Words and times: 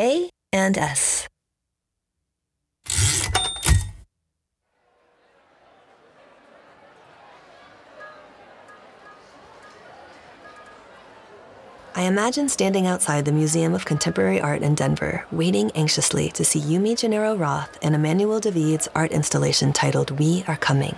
A 0.00 0.30
and 0.52 0.78
S. 0.78 1.28
I 11.94 12.04
imagine 12.04 12.48
standing 12.48 12.86
outside 12.86 13.26
the 13.26 13.32
Museum 13.32 13.74
of 13.74 13.84
Contemporary 13.84 14.40
Art 14.40 14.62
in 14.62 14.74
Denver, 14.74 15.26
waiting 15.30 15.70
anxiously 15.72 16.30
to 16.30 16.44
see 16.44 16.58
Yumi 16.58 16.92
Janairo 16.92 17.38
Roth 17.38 17.78
and 17.82 17.94
Emmanuel 17.94 18.40
David's 18.40 18.88
art 18.94 19.12
installation 19.12 19.74
titled 19.74 20.18
We 20.18 20.42
Are 20.48 20.56
Coming. 20.56 20.96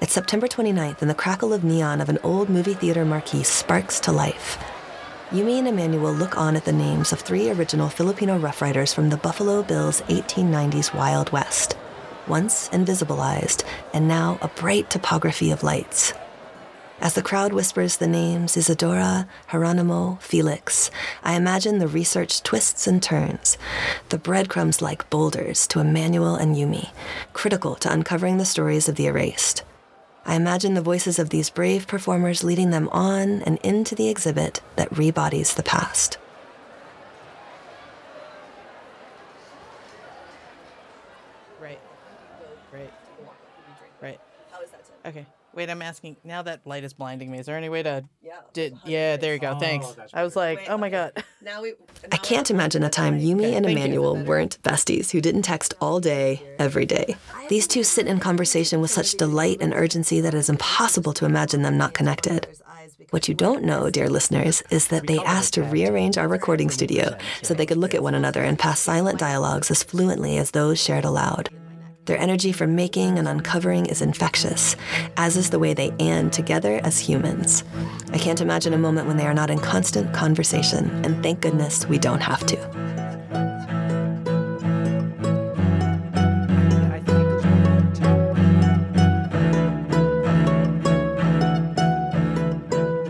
It's 0.00 0.14
September 0.14 0.48
29th, 0.48 1.02
and 1.02 1.10
the 1.10 1.14
crackle 1.14 1.52
of 1.52 1.62
neon 1.62 2.00
of 2.00 2.08
an 2.08 2.18
old 2.22 2.48
movie 2.48 2.74
theater 2.74 3.04
marquee 3.04 3.42
sparks 3.42 4.00
to 4.00 4.12
life. 4.12 4.58
Yumi 5.34 5.58
and 5.58 5.66
Emmanuel 5.66 6.12
look 6.12 6.38
on 6.38 6.54
at 6.54 6.64
the 6.64 6.72
names 6.72 7.12
of 7.12 7.18
three 7.18 7.50
original 7.50 7.88
Filipino 7.88 8.38
Rough 8.38 8.62
Riders 8.62 8.94
from 8.94 9.10
the 9.10 9.16
Buffalo 9.16 9.64
Bills 9.64 10.00
1890s 10.02 10.94
Wild 10.94 11.32
West, 11.32 11.76
once 12.28 12.68
invisibilized, 12.68 13.64
and 13.92 14.06
now 14.06 14.38
a 14.40 14.46
bright 14.46 14.90
topography 14.90 15.50
of 15.50 15.64
lights. 15.64 16.12
As 17.00 17.14
the 17.14 17.22
crowd 17.22 17.52
whispers 17.52 17.96
the 17.96 18.06
names 18.06 18.56
Ysidora, 18.56 19.26
Geronimo, 19.50 20.18
Felix, 20.20 20.92
I 21.24 21.34
imagine 21.34 21.80
the 21.80 21.88
research 21.88 22.44
twists 22.44 22.86
and 22.86 23.02
turns, 23.02 23.58
the 24.10 24.18
breadcrumbs 24.18 24.80
like 24.80 25.10
boulders 25.10 25.66
to 25.66 25.80
Emmanuel 25.80 26.36
and 26.36 26.54
Yumi, 26.54 26.90
critical 27.32 27.74
to 27.74 27.92
uncovering 27.92 28.38
the 28.38 28.44
stories 28.44 28.88
of 28.88 28.94
the 28.94 29.06
erased. 29.06 29.64
I 30.26 30.36
imagine 30.36 30.74
the 30.74 30.80
voices 30.82 31.18
of 31.18 31.30
these 31.30 31.50
brave 31.50 31.86
performers 31.86 32.42
leading 32.42 32.70
them 32.70 32.88
on 32.90 33.42
and 33.42 33.58
into 33.58 33.94
the 33.94 34.08
exhibit 34.08 34.60
that 34.76 34.90
rebodies 34.90 35.54
the 35.54 35.62
past. 35.62 36.16
Right. 41.60 41.80
Right. 42.72 42.92
Right. 44.00 44.20
Okay. 45.04 45.26
Wait, 45.54 45.70
I'm 45.70 45.82
asking. 45.82 46.16
Now 46.24 46.42
that 46.42 46.66
light 46.66 46.84
is 46.84 46.92
blinding 46.92 47.30
me. 47.30 47.38
Is 47.38 47.46
there 47.46 47.56
any 47.56 47.68
way 47.68 47.82
to? 47.82 48.04
Yeah. 48.22 48.32
Did 48.52 48.76
yeah? 48.84 49.16
There 49.16 49.34
you 49.34 49.40
go. 49.40 49.52
Oh, 49.56 49.58
thanks. 49.60 49.86
I 50.12 50.22
was 50.24 50.36
like, 50.36 50.66
oh 50.68 50.76
my 50.76 50.90
god. 50.90 51.12
Now 51.44 51.60
we. 51.60 51.74
I 52.10 52.16
can't 52.16 52.50
imagine 52.50 52.82
a 52.84 52.88
time 52.88 53.20
Yumi 53.20 53.52
and 53.52 53.66
thank 53.66 53.76
you. 53.76 53.84
Emmanuel 53.84 54.16
weren't 54.16 54.62
besties 54.62 55.10
who 55.10 55.20
didn't 55.20 55.42
text 55.42 55.74
all 55.78 56.00
day, 56.00 56.42
every 56.58 56.86
day. 56.86 57.16
These 57.50 57.66
two 57.66 57.82
sit 57.82 58.06
in 58.06 58.18
conversation 58.18 58.80
with 58.80 58.90
such 58.90 59.12
delight 59.12 59.58
and 59.60 59.74
urgency 59.74 60.22
that 60.22 60.32
it 60.32 60.38
is 60.38 60.48
impossible 60.48 61.12
to 61.12 61.26
imagine 61.26 61.60
them 61.60 61.76
not 61.76 61.92
connected. 61.92 62.46
What 63.10 63.28
you 63.28 63.34
don't 63.34 63.64
know, 63.64 63.90
dear 63.90 64.08
listeners, 64.08 64.62
is 64.70 64.88
that 64.88 65.06
they 65.06 65.18
asked 65.18 65.54
to 65.54 65.62
rearrange 65.64 66.16
our 66.16 66.28
recording 66.28 66.70
studio 66.70 67.14
so 67.42 67.52
they 67.52 67.66
could 67.66 67.76
look 67.76 67.94
at 67.94 68.02
one 68.02 68.14
another 68.14 68.42
and 68.42 68.58
pass 68.58 68.80
silent 68.80 69.18
dialogues 69.18 69.70
as 69.70 69.82
fluently 69.82 70.38
as 70.38 70.52
those 70.52 70.82
shared 70.82 71.04
aloud. 71.04 71.50
Their 72.06 72.18
energy 72.18 72.52
for 72.52 72.66
making 72.66 73.18
and 73.18 73.26
uncovering 73.26 73.86
is 73.86 74.02
infectious, 74.02 74.76
as 75.16 75.38
is 75.38 75.48
the 75.48 75.58
way 75.58 75.72
they 75.72 75.90
and 75.98 76.30
together 76.30 76.78
as 76.84 76.98
humans. 76.98 77.64
I 78.12 78.18
can't 78.18 78.42
imagine 78.42 78.74
a 78.74 78.78
moment 78.78 79.06
when 79.06 79.16
they 79.16 79.26
are 79.26 79.32
not 79.32 79.48
in 79.48 79.58
constant 79.58 80.12
conversation, 80.12 80.90
and 81.02 81.22
thank 81.22 81.40
goodness 81.40 81.86
we 81.86 81.98
don't 81.98 82.20
have 82.20 82.44
to. 82.46 82.84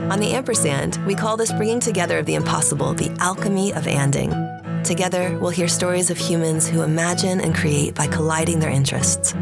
On 0.08 0.20
the 0.20 0.34
ampersand, 0.34 1.04
we 1.04 1.16
call 1.16 1.36
this 1.36 1.52
bringing 1.52 1.80
together 1.80 2.18
of 2.18 2.26
the 2.26 2.36
impossible 2.36 2.94
the 2.94 3.10
alchemy 3.18 3.72
of 3.72 3.86
anding. 3.86 4.63
Together, 4.84 5.38
we'll 5.38 5.50
hear 5.50 5.66
stories 5.66 6.10
of 6.10 6.18
humans 6.18 6.68
who 6.68 6.82
imagine 6.82 7.40
and 7.40 7.54
create 7.54 7.94
by 7.94 8.06
colliding 8.06 8.60
their 8.60 8.70
interests. 8.70 9.34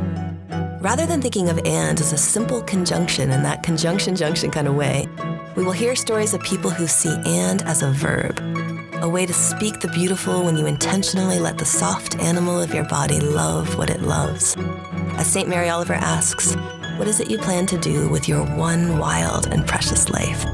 Rather 0.80 1.04
than 1.04 1.20
thinking 1.20 1.48
of 1.48 1.58
and 1.64 1.98
as 1.98 2.12
a 2.12 2.16
simple 2.16 2.62
conjunction 2.62 3.32
in 3.32 3.42
that 3.42 3.64
conjunction 3.64 4.14
junction 4.14 4.52
kind 4.52 4.68
of 4.68 4.76
way, 4.76 5.08
we 5.56 5.64
will 5.64 5.72
hear 5.72 5.96
stories 5.96 6.32
of 6.32 6.40
people 6.42 6.70
who 6.70 6.86
see 6.86 7.14
and 7.26 7.62
as 7.62 7.82
a 7.82 7.90
verb, 7.90 8.38
a 9.02 9.08
way 9.08 9.26
to 9.26 9.32
speak 9.32 9.80
the 9.80 9.88
beautiful 9.88 10.44
when 10.44 10.56
you 10.56 10.66
intentionally 10.66 11.40
let 11.40 11.58
the 11.58 11.64
soft 11.64 12.16
animal 12.20 12.60
of 12.60 12.72
your 12.72 12.84
body 12.84 13.18
love 13.18 13.76
what 13.76 13.90
it 13.90 14.02
loves. 14.02 14.56
As 15.16 15.26
St. 15.26 15.48
Mary 15.48 15.68
Oliver 15.68 15.94
asks, 15.94 16.54
what 16.98 17.08
is 17.08 17.18
it 17.18 17.30
you 17.30 17.38
plan 17.38 17.66
to 17.66 17.78
do 17.78 18.08
with 18.08 18.28
your 18.28 18.46
one 18.56 18.98
wild 18.98 19.48
and 19.48 19.66
precious 19.66 20.08
life? 20.08 20.44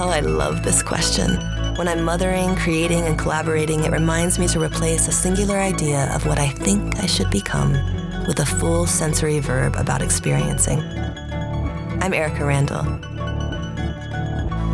Oh, 0.00 0.10
I 0.12 0.18
love 0.20 0.64
this 0.64 0.82
question. 0.82 1.38
When 1.76 1.88
I'm 1.88 2.04
mothering, 2.04 2.54
creating, 2.54 3.04
and 3.04 3.18
collaborating, 3.18 3.82
it 3.82 3.90
reminds 3.90 4.38
me 4.38 4.46
to 4.48 4.60
replace 4.60 5.08
a 5.08 5.12
singular 5.12 5.58
idea 5.58 6.08
of 6.14 6.24
what 6.24 6.38
I 6.38 6.48
think 6.48 7.00
I 7.00 7.06
should 7.06 7.30
become 7.32 7.72
with 8.28 8.38
a 8.38 8.46
full 8.46 8.86
sensory 8.86 9.40
verb 9.40 9.74
about 9.74 10.00
experiencing. 10.00 10.78
I'm 12.00 12.14
Erika 12.14 12.44
Randall. 12.44 12.86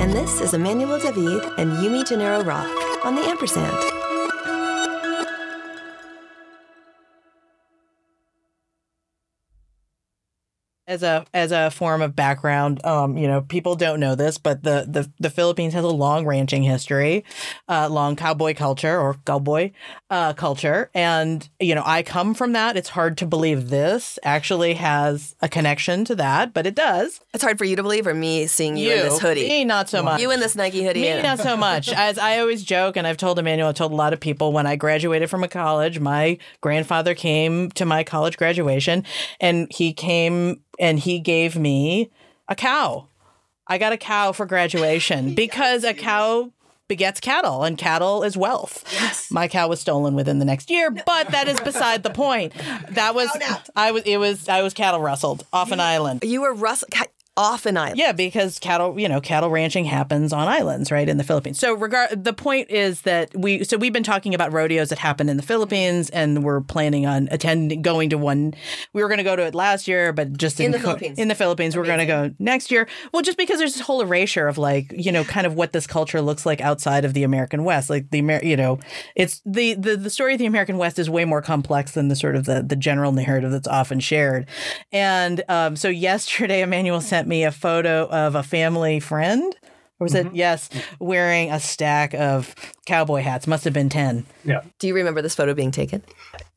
And 0.03 0.13
this 0.13 0.43
is 0.43 0.53
Emmanuel 0.53 0.99
David 0.99 1.43
and 1.57 1.73
Yumi 1.79 2.03
Janairo 2.03 2.45
Roth 2.45 2.69
on 3.03 3.15
the 3.15 3.23
Ampersand. 3.23 4.00
As 10.91 11.05
a 11.05 11.25
as 11.33 11.53
a 11.53 11.71
form 11.71 12.03
of 12.03 12.17
background, 12.17 12.85
um, 12.85 13.17
you 13.17 13.29
know, 13.29 13.43
people 13.43 13.77
don't 13.77 14.01
know 14.01 14.17
this, 14.17 14.39
but 14.39 14.65
the 14.65 14.85
the, 14.89 15.11
the 15.21 15.31
Philippines 15.31 15.73
has 15.73 15.85
a 15.85 15.89
long 15.89 16.27
ranching 16.27 16.65
history, 16.65 17.25
uh, 17.69 17.89
long 17.89 18.17
cowboy 18.17 18.55
culture 18.55 18.99
or 18.99 19.15
cowboy 19.25 19.71
uh, 20.11 20.33
culture, 20.33 20.91
and 20.93 21.49
you 21.61 21.77
know, 21.77 21.85
I 21.87 22.03
come 22.03 22.35
from 22.35 22.55
that. 22.55 22.77
It's 22.77 22.89
hard 22.89 23.17
to 23.19 23.27
believe 23.27 23.71
this 23.71 24.19
actually 24.25 24.75
has 24.75 25.37
a 25.41 25.49
connection 25.49 26.05
to 26.07 26.17
that, 26.17 26.53
but 26.53 26.67
it 26.67 26.75
does. 26.75 27.21
It's 27.33 27.45
hard 27.45 27.57
for 27.57 27.65
you 27.65 27.77
to 27.77 27.83
believe, 27.85 28.09
or 28.09 28.15
me 28.15 28.49
seeing 28.49 28.77
you, 28.77 28.91
in 28.91 28.99
this 29.05 29.21
hoodie. 29.21 29.49
me 29.49 29.65
not 29.65 29.89
so 29.89 30.03
much. 30.03 30.21
You 30.21 30.33
in 30.33 30.41
this 30.41 30.57
Nike 30.57 30.83
hoodie. 30.83 31.03
Me, 31.03 31.07
yeah. 31.07 31.23
not 31.23 31.39
so 31.39 31.57
much. 31.57 31.89
As 32.01 32.19
I 32.19 32.41
always 32.41 32.65
joke, 32.65 32.97
and 32.97 33.07
I've 33.07 33.17
told 33.17 33.39
Emmanuel, 33.39 33.69
I've 33.69 33.77
told 33.77 33.93
a 33.93 33.97
lot 33.97 34.13
of 34.13 34.19
people 34.19 34.53
when 34.53 34.67
I 34.67 34.75
graduated 34.75 35.31
from 35.31 35.45
a 35.45 35.49
college, 35.49 36.01
my 36.01 36.37
grandfather 36.61 37.15
came 37.15 37.71
to 37.73 37.85
my 37.85 38.03
college 38.03 38.37
graduation 38.37 39.05
and 39.39 39.69
he 39.71 39.93
came 39.93 40.61
and 40.81 40.99
he 40.99 41.21
gave 41.21 41.57
me 41.57 42.11
a 42.49 42.57
cow. 42.57 43.07
I 43.67 43.79
got 43.79 43.93
a 43.93 43.97
cow 43.97 44.33
for 44.33 44.47
graduation 44.47 45.35
because 45.37 45.85
a 45.85 45.95
cow 45.95 46.51
begets 46.89 47.21
cattle 47.21 47.63
and 47.63 47.79
cattle 47.79 48.25
is 48.25 48.37
wealth. 48.37 48.85
Yes. 48.93 49.31
My 49.31 49.47
cow 49.47 49.69
was 49.69 49.81
stolen 49.81 50.17
within 50.17 50.41
the 50.41 50.45
next 50.45 50.71
year, 50.71 50.91
but 50.91 51.29
that 51.29 51.47
is 51.47 51.61
beside 51.61 52.03
the 52.03 52.11
point. 52.11 52.53
That 52.91 53.15
was 53.15 53.31
I 53.77 53.93
was 53.93 54.03
it 54.03 54.17
was 54.17 54.49
I 54.49 54.63
was 54.63 54.75
cattle 54.75 55.01
rustled 55.01 55.47
off 55.53 55.71
an 55.71 55.79
island. 55.79 56.25
You 56.25 56.41
were 56.41 56.53
Russ 56.53 56.83
off 57.41 57.65
an 57.65 57.79
island. 57.79 57.99
Yeah, 57.99 58.13
because 58.13 58.59
cattle, 58.59 59.01
you 59.01 59.09
know, 59.09 59.21
cattle 59.21 59.49
ranching 59.49 59.87
happens 59.87 60.33
on 60.33 60.47
islands, 60.47 60.93
right, 60.93 61.09
in 61.09 61.17
the 61.17 61.25
Philippines. 61.25 61.59
So, 61.59 61.73
regard 61.73 62.23
the 62.23 62.35
point 62.35 62.71
is 62.71 63.01
that 63.03 63.35
we, 63.35 63.65
so 63.65 63.79
we've 63.79 63.95
been 63.95 64.03
talking 64.03 64.35
about 64.35 64.53
rodeos 64.53 64.91
that 64.91 64.99
happen 64.99 65.29
in 65.31 65.39
the 65.39 65.43
Philippines, 65.43 66.11
and 66.11 66.45
we're 66.45 66.61
planning 66.61 67.07
on 67.07 67.29
attending, 67.31 67.81
going 67.81 68.11
to 68.11 68.19
one. 68.19 68.55
We 68.93 69.03
were 69.03 69.09
going 69.09 69.19
to 69.19 69.25
go 69.25 69.37
to 69.37 69.43
it 69.43 69.55
last 69.55 69.89
year, 69.89 70.13
but 70.13 70.37
just 70.37 70.61
In 70.61 70.71
the 70.71 70.79
co- 70.79 70.85
Philippines. 70.85 71.19
In 71.19 71.29
the 71.29 71.35
Philippines, 71.35 71.77
we're 71.77 71.87
going 71.87 71.99
to 72.01 72.07
go 72.07 72.35
next 72.39 72.71
year. 72.71 72.87
Well, 73.13 73.23
just 73.23 73.39
because 73.39 73.59
there's 73.59 73.73
this 73.73 73.83
whole 73.83 74.03
erasure 74.03 74.47
of 74.47 74.59
like, 74.59 74.93
you 74.95 75.11
know, 75.11 75.25
kind 75.25 75.47
of 75.47 75.55
what 75.55 75.73
this 75.73 75.87
culture 75.87 76.21
looks 76.21 76.45
like 76.45 76.61
outside 76.61 77.07
of 77.07 77.15
the 77.15 77.23
American 77.23 77.65
West. 77.65 77.89
Like 77.89 78.11
the 78.11 78.19
Amer, 78.19 78.45
you 78.45 78.57
know, 78.57 78.79
it's 79.17 79.41
the 79.47 79.75
the 79.75 79.97
the 79.97 80.11
story 80.11 80.35
of 80.35 80.39
the 80.39 80.47
American 80.47 80.77
West 80.77 80.99
is 80.99 81.09
way 81.09 81.25
more 81.25 81.41
complex 81.41 81.93
than 81.93 82.09
the 82.09 82.17
sort 82.17 82.37
of 82.37 82.45
the 82.45 82.63
the 82.63 82.77
general 82.77 83.13
narrative 83.13 83.51
that's 83.51 83.69
often 83.69 83.99
shared. 84.01 84.47
And 84.93 85.43
um, 85.49 85.77
so 85.77 85.89
yesterday, 85.89 86.63
Emmanuel 86.71 87.01
sent 87.01 87.27
me 87.31 87.45
a 87.45 87.53
photo 87.53 88.07
of 88.11 88.35
a 88.35 88.43
family 88.43 89.01
friend. 89.01 89.57
Or 89.99 90.05
was 90.05 90.15
it 90.15 90.35
yes, 90.35 90.71
wearing 90.99 91.51
a 91.51 91.61
stack 91.61 92.15
of 92.15 92.55
cowboy 92.87 93.21
hats? 93.21 93.47
Must 93.47 93.65
have 93.65 93.75
been 93.75 93.91
ten. 93.91 94.25
Yeah. 94.45 94.63
Do 94.79 94.87
you 94.87 94.95
remember 94.95 95.21
this 95.21 95.35
photo 95.35 95.53
being 95.53 95.71
taken? 95.71 96.03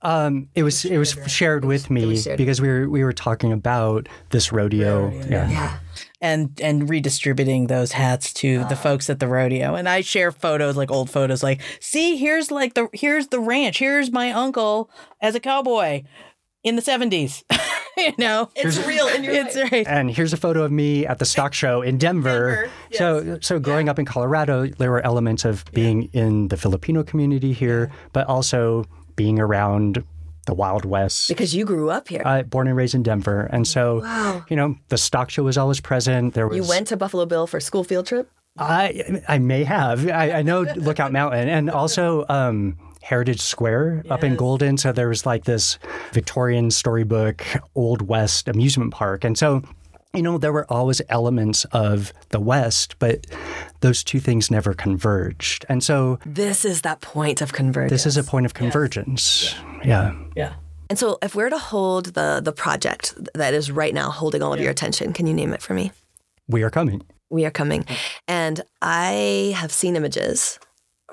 Um, 0.02 0.48
it 0.56 0.64
was 0.64 0.86
it 0.86 0.98
was 0.98 1.18
shared 1.28 1.66
with 1.66 1.90
me 1.90 2.18
shared. 2.18 2.38
because 2.38 2.62
we 2.62 2.70
were 2.70 2.90
we 2.90 3.04
were 3.04 3.12
talking 3.12 3.52
about 3.52 4.08
this 4.30 4.54
rodeo. 4.54 5.12
yeah. 5.30 5.78
and 6.22 6.58
and 6.62 6.90
redistributing 6.90 7.68
those 7.68 7.92
hats 7.92 8.32
to 8.36 8.64
the 8.70 8.78
folks 8.78 9.10
at 9.10 9.20
the 9.20 9.28
rodeo. 9.28 9.76
And 9.76 9.90
I 9.90 10.00
share 10.02 10.32
photos 10.32 10.78
like 10.78 10.90
old 10.90 11.10
photos 11.10 11.44
like, 11.44 11.60
"See, 11.82 12.16
here's 12.16 12.50
like 12.50 12.76
the 12.76 12.88
here's 12.94 13.28
the 13.28 13.42
ranch. 13.42 13.78
Here's 13.78 14.10
my 14.10 14.32
uncle 14.32 14.90
as 15.20 15.36
a 15.36 15.42
cowboy 15.42 16.04
in 16.64 16.76
the 16.76 16.82
70s." 16.82 17.44
you 17.98 18.14
know. 18.18 18.50
It's 18.56 18.78
real 18.86 19.08
in 19.08 19.24
your 19.24 19.34
It's 19.34 19.56
right. 19.56 19.86
And 19.88 20.10
here's 20.10 20.34
a 20.34 20.38
photo 20.38 20.64
of 20.64 20.72
me 20.72 21.06
at 21.06 21.20
the 21.20 21.26
stock 21.26 21.54
show 21.54 21.82
in 21.82 21.98
Denver. 21.98 22.70
So 22.92 23.40
so 23.42 23.60
growing 23.60 23.90
up 23.90 24.00
in 24.00 24.06
Colorado, 24.06 24.68
there 24.68 24.92
were 24.92 25.02
elements 25.02 25.46
of 25.46 25.66
being 25.74 26.10
in 26.14 26.48
the 26.48 26.58
Filipino 26.58 27.04
community 27.04 27.54
here, 27.54 27.92
but 28.12 28.28
also 28.28 28.86
being 29.16 29.40
around 29.40 30.04
the 30.46 30.54
Wild 30.54 30.86
West. 30.86 31.30
Because 31.30 31.56
you 31.56 31.66
grew 31.66 31.90
up 31.90 32.10
here. 32.10 32.22
Uh, 32.26 32.44
born 32.44 32.68
and 32.68 32.76
raised 32.76 32.96
in 32.96 33.04
Denver, 33.04 33.48
and 33.52 33.68
so 33.68 34.02
Wow. 34.02 34.44
you 34.50 34.56
know 34.56 34.76
the 34.90 34.98
stock 34.98 35.30
show 35.30 35.44
was 35.44 35.58
always 35.58 35.80
present. 35.80 36.34
There 36.34 36.48
was 36.48 36.58
you 36.58 36.68
went 36.68 36.88
to 36.88 36.98
Buffalo 36.98 37.26
Bill 37.26 37.48
for 37.48 37.58
a 37.58 37.62
school 37.62 37.84
field 37.84 38.08
trip? 38.08 38.30
I 38.58 39.22
I 39.28 39.40
may 39.40 39.64
have. 39.64 40.08
I, 40.08 40.32
I 40.32 40.42
know 40.42 40.62
Lookout 40.76 41.12
Mountain, 41.12 41.48
and 41.48 41.70
also 41.70 42.26
um, 42.30 42.78
Heritage 43.04 43.42
Square 43.42 44.04
up 44.10 44.24
in 44.24 44.36
Golden. 44.36 44.78
So 44.78 44.92
there 44.94 45.10
was 45.10 45.26
like 45.26 45.44
this 45.44 45.78
Victorian 46.14 46.72
storybook, 46.72 47.46
Old 47.76 48.02
West 48.04 48.48
amusement 48.48 48.94
park. 48.94 49.24
And 49.24 49.38
so 49.38 49.62
you 50.16 50.22
know, 50.22 50.38
there 50.38 50.54
were 50.54 50.72
always 50.72 51.02
elements 51.10 51.66
of 51.72 52.14
the 52.30 52.40
West, 52.40 52.96
but 53.00 53.26
those 53.80 54.04
two 54.04 54.20
things 54.20 54.52
never 54.52 54.76
converged. 54.76 55.66
And 55.70 55.84
so 55.84 56.20
This 56.24 56.66
is 56.66 56.82
that 56.82 57.02
point 57.02 57.42
of 57.42 57.52
convergence. 57.52 57.92
this 57.92 58.06
is 58.06 58.16
a 58.16 58.24
point 58.24 58.46
of 58.46 58.54
convergence. 58.54 59.56
Yeah. 59.84 60.14
Yeah. 60.36 60.54
And 60.90 61.00
so 61.00 61.18
if 61.24 61.34
we're 61.34 61.50
to 61.50 61.58
hold 61.58 62.14
the 62.14 62.42
the 62.44 62.52
project 62.52 63.16
that 63.34 63.54
is 63.56 63.72
right 63.72 63.94
now 63.94 64.12
holding 64.12 64.44
all 64.44 64.54
of 64.54 64.60
your 64.60 64.70
attention, 64.70 65.14
can 65.14 65.26
you 65.26 65.34
name 65.34 65.52
it 65.52 65.62
for 65.64 65.74
me? 65.74 65.92
We 66.48 66.62
are 66.64 66.70
coming. 66.70 67.02
We 67.30 67.46
Are 67.46 67.52
Coming. 67.52 67.84
And 68.28 68.62
I 68.84 69.56
have 69.58 69.72
seen 69.72 69.96
images 69.96 70.60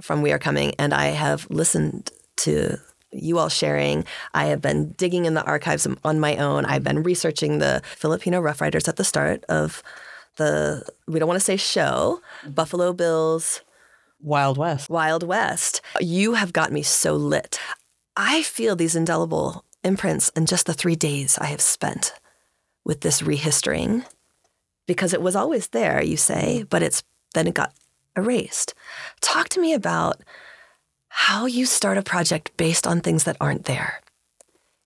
from 0.03 0.23
We 0.23 0.33
Are 0.33 0.39
Coming 0.39 0.75
and 0.79 0.93
I 0.95 1.07
have 1.07 1.47
listened 1.51 2.11
to 2.39 2.79
you 3.13 3.39
all 3.39 3.49
sharing. 3.49 4.05
I 4.35 4.47
have 4.47 4.61
been 4.61 4.93
digging 4.93 5.25
in 5.25 5.35
the 5.35 5.45
archives 5.45 5.87
on 6.05 6.21
my 6.21 6.37
own. 6.37 6.65
I've 6.65 6.85
been 6.85 7.03
researching 7.03 7.59
the 7.59 7.83
Filipino 7.85 8.41
Rough 8.41 8.61
Riders 8.61 8.89
at 8.89 8.97
the 8.97 9.05
start 9.05 9.45
of 9.49 9.83
the, 10.37 10.85
we 11.07 11.19
don't 11.19 11.29
want 11.29 11.41
to 11.41 11.45
say 11.45 11.57
show, 11.57 12.21
Buffalo 12.47 12.93
Bills, 12.93 13.63
Wild 14.23 14.59
West. 14.59 14.91
Wild 14.91 15.23
West. 15.23 15.81
You 16.01 16.35
have 16.35 16.53
got 16.53 16.73
me 16.73 16.83
so 16.83 17.15
lit. 17.15 17.59
I 18.17 18.43
feel 18.43 18.77
these 18.77 18.97
indelible 18.97 19.65
imprints 19.83 20.29
in 20.31 20.47
just 20.47 20.67
the 20.67 20.75
three 20.75 20.97
days 20.97 21.39
I 21.39 21.47
have 21.47 21.61
spent 21.61 22.13
with 22.85 23.01
this 23.01 23.23
rehistoring 23.23 24.05
because 24.87 25.15
it 25.15 25.23
was 25.23 25.37
always 25.37 25.69
there, 25.69 26.03
you 26.03 26.17
say, 26.17 26.65
but 26.69 26.83
it's 26.83 27.03
then 27.35 27.47
it 27.47 27.55
got 27.55 27.73
erased. 28.21 28.75
Talk 29.21 29.49
to 29.51 29.61
me 29.61 29.73
about 29.75 30.21
how 31.09 31.47
you 31.47 31.67
start 31.67 31.99
a 31.99 32.03
project 32.03 32.53
based 32.57 32.87
on 32.87 33.01
things 33.01 33.25
that 33.25 33.37
aren't 33.41 33.65
there 33.65 34.01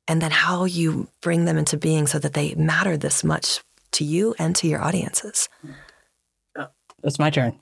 and 0.08 0.20
then 0.22 0.30
how 0.30 0.64
you 0.64 1.08
bring 1.20 1.44
them 1.44 1.58
into 1.58 1.76
being 1.76 2.06
so 2.06 2.18
that 2.18 2.32
they 2.34 2.54
matter 2.54 2.96
this 2.96 3.22
much 3.24 3.60
to 3.92 4.04
you 4.04 4.34
and 4.38 4.56
to 4.56 4.66
your 4.68 4.80
audiences. 4.82 5.48
That's 7.02 7.18
my 7.18 7.30
turn. 7.30 7.58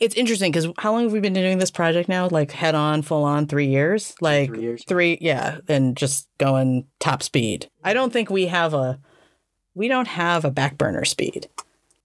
It's 0.00 0.14
interesting 0.14 0.52
because 0.52 0.70
how 0.78 0.92
long 0.92 1.04
have 1.04 1.12
we 1.12 1.20
been 1.20 1.32
doing 1.32 1.58
this 1.58 1.70
project 1.70 2.08
now? 2.08 2.28
Like 2.28 2.52
head 2.52 2.74
on, 2.74 3.02
full 3.02 3.24
on, 3.24 3.46
three 3.46 3.66
years. 3.66 4.14
Like 4.20 4.50
Three 4.50 4.62
years. 4.62 4.84
three, 4.86 5.18
yeah, 5.20 5.58
and 5.68 5.96
just 5.96 6.28
going 6.38 6.86
top 7.00 7.22
speed. 7.22 7.68
I 7.82 7.92
don't 7.92 8.12
think 8.12 8.30
we 8.30 8.46
have 8.46 8.72
a, 8.74 9.00
we 9.74 9.88
don't 9.88 10.08
have 10.08 10.44
a 10.44 10.50
back 10.50 10.78
burner 10.78 11.04
speed. 11.04 11.48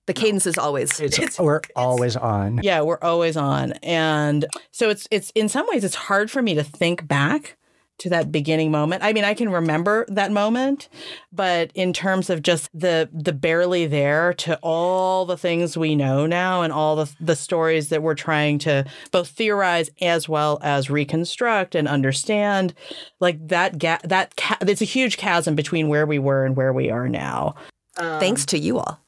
The 0.10 0.14
cadence 0.16 0.48
is 0.48 0.58
always 0.58 1.00
We're 1.40 1.62
always 1.76 2.16
on. 2.16 2.62
Yeah, 2.64 2.82
we're 2.82 2.98
always 3.00 3.38
on, 3.38 3.74
and 3.84 4.48
so 4.72 4.90
it's 4.90 5.08
it's 5.12 5.30
in 5.36 5.50
some 5.50 5.68
ways 5.70 5.84
it's 5.84 5.94
hard 5.94 6.32
for 6.32 6.42
me 6.42 6.56
to 6.56 6.64
think 6.64 7.08
back 7.08 7.58
to 8.00 8.10
that 8.10 8.32
beginning 8.32 8.72
moment. 8.72 9.04
I 9.04 9.14
mean, 9.14 9.24
I 9.24 9.36
can 9.36 9.52
remember 9.52 10.08
that 10.10 10.32
moment, 10.32 10.90
but 11.32 11.72
in 11.76 11.94
terms 11.94 12.32
of 12.32 12.42
just 12.42 12.72
the 12.74 13.08
the 13.14 13.32
barely 13.32 13.86
there 13.86 14.34
to 14.34 14.58
all 14.64 15.28
the 15.28 15.38
things 15.38 15.78
we 15.78 15.96
know 15.96 16.26
now 16.26 16.64
and 16.64 16.74
all 16.74 16.96
the 16.96 17.16
the 17.20 17.36
stories 17.36 17.90
that 17.90 18.02
we're 18.02 18.16
trying 18.16 18.58
to 18.60 18.86
both 19.12 19.28
theorize 19.28 19.92
as 20.02 20.28
well 20.28 20.58
as 20.64 20.90
reconstruct 20.90 21.76
and 21.76 21.88
understand, 21.88 22.74
like 23.20 23.48
that 23.50 23.78
gap 23.78 24.02
that 24.02 24.36
ca- 24.36 24.58
it's 24.62 24.82
a 24.82 24.86
huge 24.86 25.18
chasm 25.18 25.54
between 25.54 25.88
where 25.88 26.08
we 26.08 26.18
were 26.18 26.46
and 26.46 26.58
where 26.58 26.74
we 26.74 26.90
are 26.90 27.08
now. 27.08 27.54
Um, 27.98 28.20
thanks 28.20 28.44
to 28.48 28.58
you 28.58 28.80
all. 28.80 29.00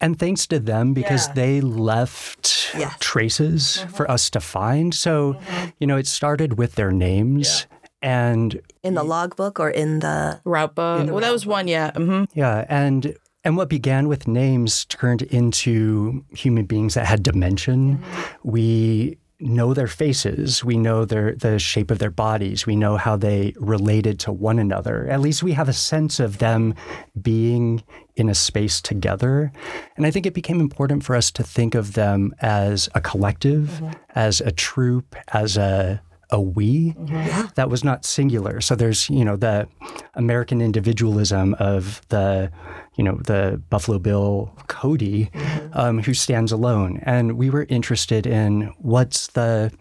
And 0.00 0.18
thanks 0.18 0.46
to 0.48 0.60
them 0.60 0.94
because 0.94 1.26
Yeah. 1.28 1.34
they 1.34 1.60
left 1.60 2.70
Yes. 2.76 2.94
traces 3.00 3.78
mm-hmm. 3.80 3.92
for 3.94 4.10
us 4.10 4.30
to 4.30 4.40
find. 4.40 4.94
So, 4.94 5.34
mm-hmm. 5.34 5.68
you 5.80 5.86
know, 5.86 5.96
it 5.96 6.06
started 6.06 6.58
with 6.58 6.74
their 6.76 6.92
names. 6.92 7.66
And 8.00 8.60
In 8.84 8.94
the 8.94 9.02
logbook 9.02 9.58
or 9.58 9.70
in 9.70 9.98
the 9.98 10.40
Route 10.44 10.74
book. 10.76 11.10
Well, 11.10 11.20
that 11.20 11.32
was 11.32 11.46
one, 11.46 11.66
yeah. 11.66 11.90
hmm 11.92 12.24
yeah, 12.32 12.64
and 12.68 13.16
and 13.44 13.56
what 13.56 13.68
began 13.68 14.08
with 14.08 14.28
names 14.28 14.84
turned 14.84 15.22
into 15.22 16.24
human 16.30 16.64
beings 16.66 16.94
that 16.94 17.06
had 17.06 17.22
dimension. 17.22 17.98
Mm-hmm. 17.98 18.50
We 18.50 19.18
know 19.40 19.72
their 19.72 19.86
faces, 19.86 20.64
we 20.64 20.76
know 20.76 21.04
their 21.04 21.34
the 21.34 21.58
shape 21.58 21.90
of 21.90 21.98
their 21.98 22.10
bodies, 22.10 22.66
we 22.66 22.74
know 22.74 22.96
how 22.96 23.16
they 23.16 23.54
related 23.56 24.18
to 24.20 24.32
one 24.32 24.58
another. 24.58 25.08
At 25.08 25.20
least 25.20 25.42
we 25.42 25.52
have 25.52 25.68
a 25.68 25.72
sense 25.72 26.18
of 26.18 26.38
them 26.38 26.74
being 27.20 27.82
in 28.16 28.28
a 28.28 28.34
space 28.34 28.80
together. 28.80 29.52
And 29.96 30.06
I 30.06 30.10
think 30.10 30.26
it 30.26 30.34
became 30.34 30.60
important 30.60 31.04
for 31.04 31.14
us 31.14 31.30
to 31.32 31.42
think 31.44 31.74
of 31.74 31.92
them 31.92 32.34
as 32.40 32.88
a 32.94 33.00
collective, 33.00 33.68
mm-hmm. 33.68 33.92
as 34.14 34.40
a 34.40 34.50
troop, 34.50 35.14
as 35.32 35.56
a 35.56 36.02
a 36.30 36.40
we 36.40 36.92
mm-hmm. 36.92 37.46
that 37.54 37.70
was 37.70 37.82
not 37.82 38.04
singular. 38.04 38.60
So 38.60 38.74
there's, 38.74 39.08
you 39.08 39.24
know, 39.24 39.36
the 39.36 39.66
American 40.14 40.60
individualism 40.60 41.54
of 41.54 42.02
the, 42.08 42.50
you 42.98 43.04
know, 43.04 43.16
the 43.24 43.62
Buffalo 43.70 43.98
Bill 43.98 44.52
Cody, 44.66 45.26
mm-hmm. 45.26 45.78
um, 45.78 46.02
who 46.02 46.12
stands 46.12 46.50
alone. 46.50 47.00
And 47.04 47.38
we 47.38 47.48
were 47.48 47.64
interested 47.68 48.26
in 48.26 48.74
what's 48.78 49.28
the, 49.28 49.72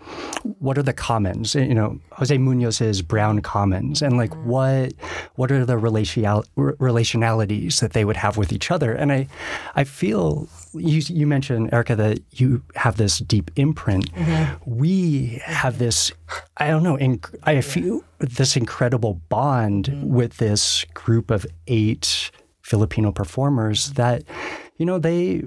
what 0.60 0.78
are 0.78 0.84
the 0.84 0.94
commons? 0.94 1.56
You 1.56 1.74
know, 1.74 2.00
Jose 2.12 2.38
Munoz's 2.38 3.02
Brown 3.02 3.42
Commons, 3.42 4.04
and 4.04 4.18
like 4.18 4.30
mm-hmm. 4.30 4.50
what, 4.50 4.94
what 5.36 5.52
are 5.52 5.66
the 5.66 5.78
relational 5.78 6.46
relationalities 6.56 7.80
that 7.80 7.94
they 7.94 8.06
would 8.06 8.18
have 8.18 8.38
with 8.38 8.54
each 8.54 8.70
other? 8.70 8.94
And 8.94 9.12
I, 9.12 9.28
I 9.76 9.84
feel 9.84 10.48
you, 10.74 11.02
you 11.08 11.26
mentioned 11.26 11.74
Erika 11.74 11.96
that 11.96 12.20
you 12.34 12.62
have 12.76 12.98
this 12.98 13.18
deep 13.18 13.50
imprint. 13.56 14.14
Mm-hmm. 14.14 14.78
We 14.78 15.42
have 15.44 15.80
this, 15.80 16.12
I 16.58 16.68
don't 16.68 16.84
know, 16.84 16.98
inc- 16.98 17.36
I 17.44 17.62
feel 17.62 18.04
this 18.20 18.56
incredible 18.56 19.16
bond 19.30 19.92
with 20.04 20.38
this 20.38 20.86
group 20.94 21.32
of 21.32 21.48
eight 21.66 22.30
Filipino 22.68 23.14
performers 23.14 23.92
that, 23.92 24.24
you 24.76 24.86
know, 24.86 25.00
they 25.00 25.44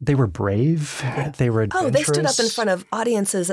they 0.00 0.14
were 0.14 0.28
brave, 0.28 1.02
they 1.38 1.50
were 1.50 1.66
Oh, 1.74 1.90
they 1.90 2.04
stood 2.04 2.26
up 2.26 2.38
in 2.38 2.48
front 2.48 2.70
of 2.70 2.84
audiences 2.92 3.50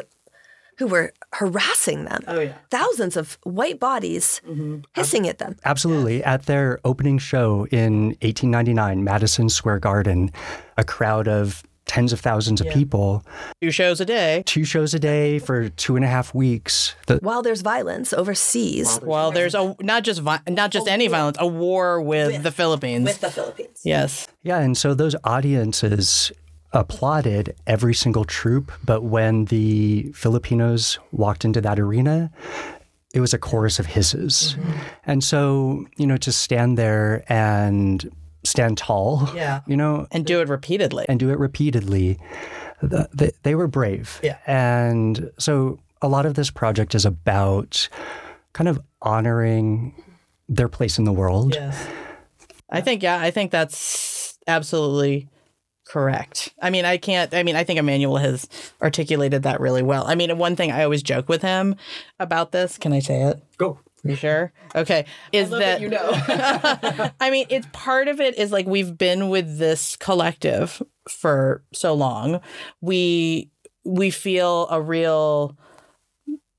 who 0.78 0.86
were 0.86 1.12
harassing 1.34 2.06
them. 2.06 2.22
Oh, 2.28 2.40
yeah. 2.40 2.54
Thousands 2.70 3.18
of 3.18 3.40
white 3.44 3.80
bodies 3.80 4.42
mm-hmm. 4.48 4.80
hissing 4.94 5.28
at 5.28 5.40
them. 5.40 5.56
Absolutely. 5.66 6.24
At 6.24 6.46
their 6.46 6.80
opening 6.86 7.18
show 7.18 7.66
in 7.72 8.10
1899, 8.22 9.04
Madison 9.04 9.50
Square 9.50 9.80
Garden, 9.80 10.32
a 10.78 10.84
crowd 10.84 11.28
of 11.28 11.64
tens 11.92 12.14
of 12.14 12.22
thousands 12.22 12.62
of 12.62 12.68
people, 12.70 13.26
Two 13.62 13.70
shows 13.72 14.00
a 14.00 14.06
day. 14.06 14.44
two 14.46 14.64
shows 14.64 14.94
a 14.94 15.00
day 15.00 15.40
for 15.40 15.68
two 15.70 15.98
and 15.98 16.06
a 16.06 16.08
half 16.08 16.34
weeks. 16.34 16.96
The, 17.08 17.18
While 17.18 17.42
there's 17.42 17.62
violence 17.62 18.14
overseas 18.14 18.98
While 19.04 19.32
there's 19.32 19.54
a 19.56 19.76
not 19.82 20.04
just 20.04 20.22
vi- 20.22 20.40
not 20.48 20.72
just 20.72 20.88
any 20.88 21.08
violence, 21.10 21.36
a 21.40 21.46
war 21.48 22.02
with, 22.02 22.44
the 22.44 22.52
Philippines. 22.52 23.04
With 23.04 23.20
the 23.20 23.30
Philippines. 23.30 23.82
yes. 23.84 24.28
yeah, 24.42 24.60
and 24.60 24.78
so 24.78 24.94
those 24.94 25.16
audiences 25.26 26.32
applauded 26.72 27.54
every 27.68 27.94
single 27.94 28.24
troop, 28.24 28.72
but 28.86 29.02
when 29.04 29.46
the 29.46 30.12
Filipinos 30.14 30.98
walked 31.12 31.44
into 31.44 31.60
that 31.60 31.78
arena, 31.78 32.32
it 33.14 33.20
was 33.20 33.34
a 33.34 33.38
chorus 33.38 33.80
of 33.80 33.86
hisses. 33.88 34.56
Mm-hmm. 34.58 34.72
And 35.06 35.24
so, 35.24 35.86
you 35.98 36.08
know, 36.08 36.16
to 36.18 36.32
stand 36.32 36.78
there 36.78 37.26
and 37.28 38.10
stand 38.44 38.78
tall, 38.78 39.30
Yeah. 39.36 39.62
you 39.68 39.78
know, 39.78 40.08
And 40.12 40.26
do 40.26 40.42
it 40.42 40.48
repeatedly. 40.48 41.06
and 41.08 41.20
do 41.20 41.30
it 41.30 41.38
repeatedly. 41.40 42.20
The, 42.82 43.08
they, 43.14 43.32
they 43.44 43.56
were 43.56 43.68
brave. 43.68 44.20
Yeah. 44.24 44.38
And 44.48 45.30
so 45.38 45.80
a 46.02 46.08
lot 46.08 46.26
of 46.26 46.34
this 46.34 46.50
project 46.50 46.96
is 46.96 47.06
about 47.06 47.88
kind 48.54 48.68
of 48.68 48.80
honoring 49.04 49.94
their 50.50 50.68
place 50.68 50.98
in 50.98 51.06
the 51.06 51.14
world. 51.14 51.54
Yes. 51.56 51.88
I 52.70 52.82
think 52.82 53.04
yeah, 53.04 53.20
I 53.22 53.32
think 53.32 53.52
that's 53.52 54.38
absolutely 54.48 55.28
correct. 55.88 56.54
I 56.62 56.70
mean, 56.70 56.86
I 56.86 56.98
can't 56.98 57.34
I 57.34 57.44
mean, 57.44 57.56
I 57.56 57.64
think 57.64 57.78
Emmanuel 57.80 58.18
has 58.18 58.48
articulated 58.82 59.44
that 59.44 59.60
really 59.60 59.84
well. 59.84 60.06
I 60.08 60.16
mean, 60.16 60.38
one 60.38 60.56
thing 60.56 60.72
I 60.72 60.84
always 60.84 61.04
joke 61.04 61.30
with 61.30 61.42
him 61.42 61.76
about 62.20 62.52
this, 62.52 62.78
can 62.78 62.94
I 62.94 63.00
say 63.00 63.22
it? 63.24 63.44
Go. 63.58 63.80
You 64.04 64.16
sure? 64.16 64.52
Okay. 64.76 65.06
Is 65.32 65.50
that, 65.52 65.82
you 65.82 65.90
know? 65.90 66.12
I 67.20 67.30
mean, 67.30 67.46
it's 67.50 67.68
part 67.72 68.08
of 68.08 68.20
it 68.20 68.38
is 68.38 68.52
like 68.52 68.66
we've 68.66 68.98
been 68.98 69.30
with 69.30 69.58
this 69.60 69.96
collective 69.96 70.82
for 71.10 71.64
so 71.74 71.94
long. 71.94 72.42
We 72.82 73.52
we 73.84 74.10
feel 74.10 74.68
a 74.70 74.82
real 74.82 75.58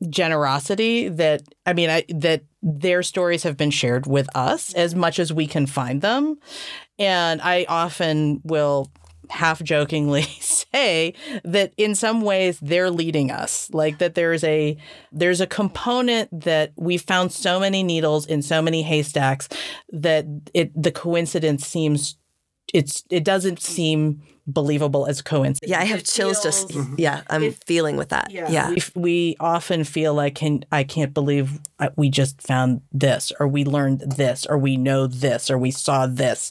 generosity 0.09 1.09
that 1.09 1.43
I 1.67 1.73
mean, 1.73 1.91
I 1.91 2.05
that 2.11 2.45
their 2.63 3.03
stories 3.03 3.43
have 3.43 3.57
been 3.57 3.71
shared 3.71 4.07
with 4.07 4.29
us 4.37 4.73
as 4.75 4.95
much 4.95 5.19
as 5.19 5.33
we 5.33 5.47
can 5.47 5.67
find 5.67 6.01
them. 6.01 6.39
And 6.99 7.41
I 7.43 7.67
often 7.69 8.41
will 8.45 8.91
half 9.31 9.63
jokingly 9.63 10.23
say 10.41 11.15
that 11.45 11.73
in 11.77 11.95
some 11.95 12.21
ways 12.23 12.59
they're 12.61 12.91
leading 12.91 13.31
us 13.31 13.71
like 13.73 13.99
that 13.99 14.15
there's 14.15 14.45
a 14.45 14.77
there's 15.11 15.41
a 15.41 15.47
component 15.47 16.29
that 16.39 16.73
we 16.77 16.97
found 16.99 17.33
so 17.33 17.59
many 17.61 17.83
needles 17.83 18.27
in 18.27 18.43
so 18.43 18.61
many 18.61 18.83
haystacks 18.83 19.49
that 19.91 20.27
it 20.55 20.71
the 20.81 20.91
coincidence 20.93 21.67
seems 21.67 22.17
it's 22.75 23.05
it 23.11 23.25
doesn't 23.25 23.61
seem 23.61 24.23
believable 24.45 25.07
as 25.07 25.23
coincidence. 25.23 25.71
Yeah, 25.71 25.79
I 25.81 25.85
have 25.85 26.01
It 26.01 26.07
chills 26.07 26.43
just 26.43 26.73
feels- 26.73 26.87
yeah, 26.99 27.23
I'm 27.31 27.53
feeling 27.53 27.97
with 27.97 28.09
that. 28.09 28.31
Yeah. 28.33 28.71
we, 28.71 28.83
we 28.97 29.37
often 29.39 29.85
feel 29.85 30.15
like 30.15 30.35
can 30.35 30.65
I 30.73 30.83
can't 30.83 31.15
believe 31.15 31.61
uh, 31.79 31.91
we 31.97 32.09
just 32.11 32.41
found 32.43 32.81
this 32.93 33.31
or 33.39 33.47
we 33.47 33.65
learned 33.65 34.01
this 34.01 34.45
or 34.47 34.59
we 34.59 34.77
know 34.77 35.07
this 35.07 35.49
or 35.51 35.59
we 35.59 35.71
saw 35.71 36.07
this 36.07 36.51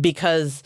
because 0.00 0.62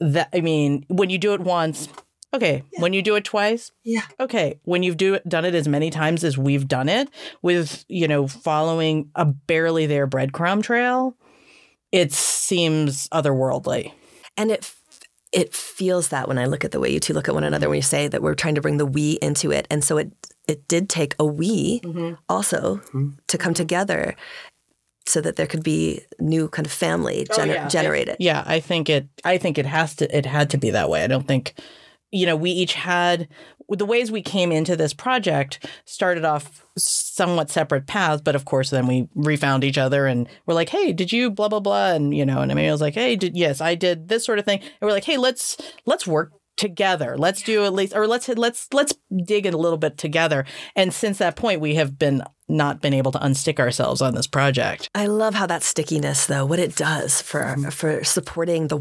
that 0.00 0.28
I 0.32 0.40
mean 0.40 0.84
when 0.88 1.10
you 1.10 1.18
do 1.18 1.34
it 1.34 1.40
once 1.40 1.88
okay 2.34 2.64
when 2.78 2.92
you 2.92 3.02
do 3.02 3.14
it 3.14 3.24
twice 3.24 3.70
Yeah. 3.84 4.02
okay. 4.18 4.58
When 4.64 4.82
you've 4.82 4.96
do 4.96 5.18
done 5.26 5.44
it 5.44 5.54
as 5.54 5.68
many 5.68 5.90
times 5.90 6.24
as 6.24 6.36
we've 6.36 6.66
done 6.66 6.88
it 6.88 7.08
with 7.42 7.84
you 7.88 8.08
know 8.08 8.26
following 8.26 9.10
a 9.14 9.24
barely 9.24 9.86
there 9.86 10.06
breadcrumb 10.06 10.62
trail 10.62 11.16
it 11.92 12.12
seems 12.12 13.08
otherworldly. 13.08 13.92
And 14.36 14.50
it 14.50 14.72
it 15.32 15.52
feels 15.52 16.08
that 16.08 16.28
when 16.28 16.38
I 16.38 16.46
look 16.46 16.64
at 16.64 16.70
the 16.70 16.78
way 16.78 16.90
you 16.92 17.00
two 17.00 17.12
look 17.12 17.28
at 17.28 17.34
one 17.34 17.44
another 17.44 17.68
when 17.68 17.76
you 17.76 17.82
say 17.82 18.06
that 18.06 18.22
we're 18.22 18.34
trying 18.34 18.54
to 18.54 18.60
bring 18.60 18.78
the 18.78 18.86
we 18.86 19.12
into 19.22 19.52
it. 19.52 19.66
And 19.70 19.82
so 19.82 19.98
it 19.98 20.12
it 20.48 20.66
did 20.68 20.88
take 20.88 21.14
a 21.18 21.24
we 21.24 21.80
mm-hmm. 21.80 22.14
also 22.28 22.76
mm-hmm. 22.76 23.10
to 23.28 23.38
come 23.38 23.54
together 23.54 24.16
so 25.06 25.20
that 25.20 25.36
there 25.36 25.46
could 25.46 25.62
be 25.62 26.00
new 26.18 26.48
kind 26.48 26.66
of 26.66 26.72
family 26.72 27.26
oh, 27.30 27.34
gener- 27.34 27.54
yeah. 27.54 27.68
generated. 27.68 28.16
Yeah, 28.18 28.42
I 28.46 28.60
think 28.60 28.88
it. 28.88 29.08
I 29.24 29.38
think 29.38 29.58
it 29.58 29.66
has 29.66 29.94
to. 29.96 30.16
It 30.16 30.26
had 30.26 30.50
to 30.50 30.58
be 30.58 30.70
that 30.70 30.88
way. 30.88 31.04
I 31.04 31.06
don't 31.06 31.26
think, 31.26 31.54
you 32.10 32.26
know, 32.26 32.36
we 32.36 32.50
each 32.50 32.74
had 32.74 33.28
the 33.68 33.86
ways 33.86 34.10
we 34.10 34.22
came 34.22 34.52
into 34.52 34.76
this 34.76 34.92
project 34.92 35.66
started 35.84 36.24
off 36.24 36.64
somewhat 36.76 37.50
separate 37.50 37.86
paths, 37.86 38.22
but 38.22 38.34
of 38.34 38.44
course, 38.44 38.70
then 38.70 38.86
we 38.86 39.08
refound 39.14 39.64
each 39.64 39.78
other 39.78 40.06
and 40.06 40.28
we're 40.46 40.54
like, 40.54 40.68
"Hey, 40.68 40.92
did 40.92 41.12
you 41.12 41.30
blah 41.30 41.48
blah 41.48 41.60
blah?" 41.60 41.92
And 41.92 42.16
you 42.16 42.26
know, 42.26 42.40
and 42.40 42.50
Emmanuel 42.50 42.74
was 42.74 42.80
like, 42.80 42.94
"Hey, 42.94 43.16
did 43.16 43.36
yes, 43.36 43.60
I 43.60 43.74
did 43.74 44.08
this 44.08 44.24
sort 44.24 44.38
of 44.38 44.44
thing." 44.44 44.60
And 44.60 44.70
we're 44.82 44.92
like, 44.92 45.04
"Hey, 45.04 45.18
let's 45.18 45.56
let's 45.86 46.06
work." 46.06 46.32
together 46.56 47.16
let's 47.18 47.42
do 47.42 47.64
at 47.64 47.72
least 47.72 47.96
or 47.96 48.06
let's 48.06 48.28
let's 48.28 48.68
let's 48.72 48.94
dig 49.24 49.44
it 49.44 49.54
a 49.54 49.58
little 49.58 49.76
bit 49.76 49.98
together 49.98 50.44
and 50.76 50.94
since 50.94 51.18
that 51.18 51.34
point 51.34 51.60
we 51.60 51.74
have 51.74 51.98
been 51.98 52.22
not 52.48 52.80
been 52.80 52.94
able 52.94 53.12
to 53.12 53.18
unstick 53.18 53.58
ourselves 53.58 54.00
on 54.00 54.14
this 54.14 54.26
project 54.26 54.90
I 54.94 55.06
love 55.06 55.34
how 55.34 55.46
that 55.46 55.62
stickiness, 55.62 56.26
though, 56.26 56.44
what 56.44 56.58
it 56.58 56.76
does 56.76 57.20
for 57.20 57.56
for 57.70 58.04
supporting 58.04 58.68
the 58.68 58.80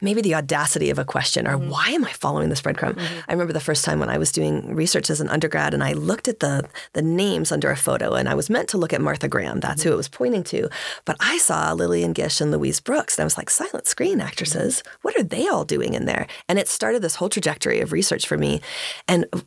maybe 0.00 0.20
the 0.20 0.34
audacity 0.34 0.90
of 0.90 0.98
a 0.98 1.04
question 1.04 1.46
or 1.46 1.56
mm-hmm. 1.56 1.70
why 1.70 1.88
am 1.88 2.04
I 2.04 2.12
following 2.12 2.48
this 2.48 2.60
breadcrumb? 2.60 2.94
Mm-hmm. 2.94 3.18
I 3.28 3.32
remember 3.32 3.52
the 3.52 3.60
first 3.60 3.84
time 3.84 4.00
when 4.00 4.08
I 4.08 4.18
was 4.18 4.32
doing 4.32 4.74
research 4.74 5.10
as 5.10 5.20
an 5.20 5.28
undergrad 5.28 5.72
and 5.72 5.82
I 5.82 5.92
looked 5.92 6.28
at 6.28 6.40
the 6.40 6.68
the 6.92 7.02
names 7.02 7.52
under 7.52 7.70
a 7.70 7.76
photo 7.76 8.14
and 8.14 8.28
I 8.28 8.34
was 8.34 8.50
meant 8.50 8.68
to 8.70 8.78
look 8.78 8.92
at 8.92 9.00
Martha 9.00 9.28
Graham. 9.28 9.60
That's 9.60 9.82
who 9.82 9.88
mm-hmm. 9.88 9.94
it 9.94 9.96
was 9.96 10.08
pointing 10.08 10.44
to, 10.44 10.68
but 11.04 11.16
I 11.20 11.38
saw 11.38 11.72
Lillian 11.72 12.12
Gish 12.12 12.40
and 12.40 12.50
Louise 12.50 12.80
Brooks 12.80 13.16
and 13.16 13.22
I 13.22 13.24
was 13.24 13.38
like, 13.38 13.50
silent 13.50 13.86
screen 13.86 14.20
actresses. 14.20 14.82
What 15.02 15.18
are 15.18 15.24
they 15.24 15.48
all 15.48 15.64
doing 15.64 15.94
in 15.94 16.04
there? 16.04 16.26
And 16.48 16.58
it 16.58 16.68
started 16.68 17.02
this 17.02 17.16
whole 17.16 17.28
trajectory 17.28 17.80
of 17.80 17.92
research 17.92 18.26
for 18.26 18.36
me, 18.36 18.60
and 19.08 19.26
uh, 19.32 19.40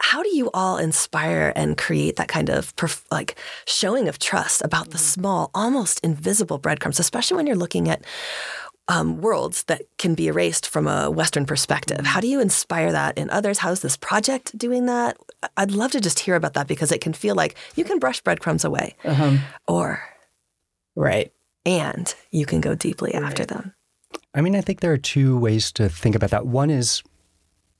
how 0.00 0.22
do 0.22 0.34
you 0.34 0.50
all 0.52 0.76
inspire 0.76 1.52
and 1.54 1.78
create 1.78 2.16
that 2.16 2.28
kind 2.28 2.48
of 2.48 2.74
perf- 2.76 3.04
like 3.10 3.36
showing 3.66 4.08
of 4.08 4.18
trust 4.18 4.62
about 4.64 4.86
the 4.86 4.98
mm-hmm. 4.98 5.20
small, 5.20 5.50
almost 5.54 6.00
invisible 6.00 6.58
breadcrumbs, 6.58 7.00
especially 7.00 7.36
when 7.36 7.46
you're 7.46 7.56
looking 7.56 7.88
at 7.88 8.04
um, 8.88 9.20
worlds 9.20 9.62
that 9.64 9.82
can 9.96 10.14
be 10.14 10.28
erased 10.28 10.66
from 10.68 10.86
a 10.86 11.10
Western 11.10 11.46
perspective? 11.46 11.98
Mm-hmm. 11.98 12.06
How 12.06 12.20
do 12.20 12.28
you 12.28 12.40
inspire 12.40 12.92
that 12.92 13.16
in 13.16 13.30
others? 13.30 13.58
How's 13.58 13.80
this 13.80 13.96
project 13.96 14.56
doing 14.58 14.86
that? 14.86 15.16
I'd 15.56 15.70
love 15.70 15.92
to 15.92 16.00
just 16.00 16.18
hear 16.18 16.34
about 16.34 16.54
that 16.54 16.66
because 16.66 16.92
it 16.92 17.00
can 17.00 17.12
feel 17.12 17.34
like 17.34 17.56
you 17.76 17.84
can 17.84 17.98
brush 17.98 18.20
breadcrumbs 18.20 18.64
away, 18.64 18.96
uh-huh. 19.04 19.38
or 19.66 20.02
right 20.96 21.32
and 21.66 22.14
you 22.30 22.46
can 22.46 22.60
go 22.60 22.74
deeply 22.74 23.14
after 23.14 23.44
them. 23.44 23.74
I 24.34 24.40
mean, 24.40 24.56
I 24.56 24.60
think 24.60 24.80
there 24.80 24.92
are 24.92 24.98
two 24.98 25.38
ways 25.38 25.72
to 25.72 25.88
think 25.88 26.14
about 26.14 26.30
that. 26.30 26.46
One 26.46 26.70
is 26.70 27.02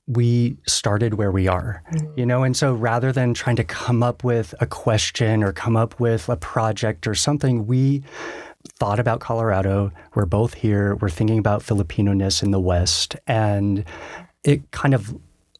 we 0.07 0.57
started 0.67 1.15
where 1.15 1.31
we 1.31 1.47
are, 1.47 1.81
mm-hmm. 1.91 2.19
you 2.19 2.25
know, 2.25 2.43
and 2.43 2.55
so 2.55 2.73
rather 2.73 3.11
than 3.11 3.33
trying 3.33 3.55
to 3.55 3.63
come 3.63 4.03
up 4.03 4.23
with 4.23 4.53
a 4.59 4.67
question 4.67 5.43
or 5.43 5.51
come 5.51 5.75
up 5.75 5.99
with 5.99 6.29
a 6.29 6.37
project 6.37 7.07
or 7.07 7.15
something, 7.15 7.65
we 7.65 8.03
thought 8.79 8.99
about 8.99 9.19
Colorado. 9.19 9.91
We're 10.13 10.25
both 10.25 10.53
here. 10.53 10.95
We're 10.95 11.09
thinking 11.09 11.39
about 11.39 11.63
Filipino-ness 11.63 12.43
in 12.43 12.51
the 12.51 12.59
West. 12.59 13.15
And 13.25 13.83
it 14.43 14.69
kind 14.71 14.93
of 14.93 15.15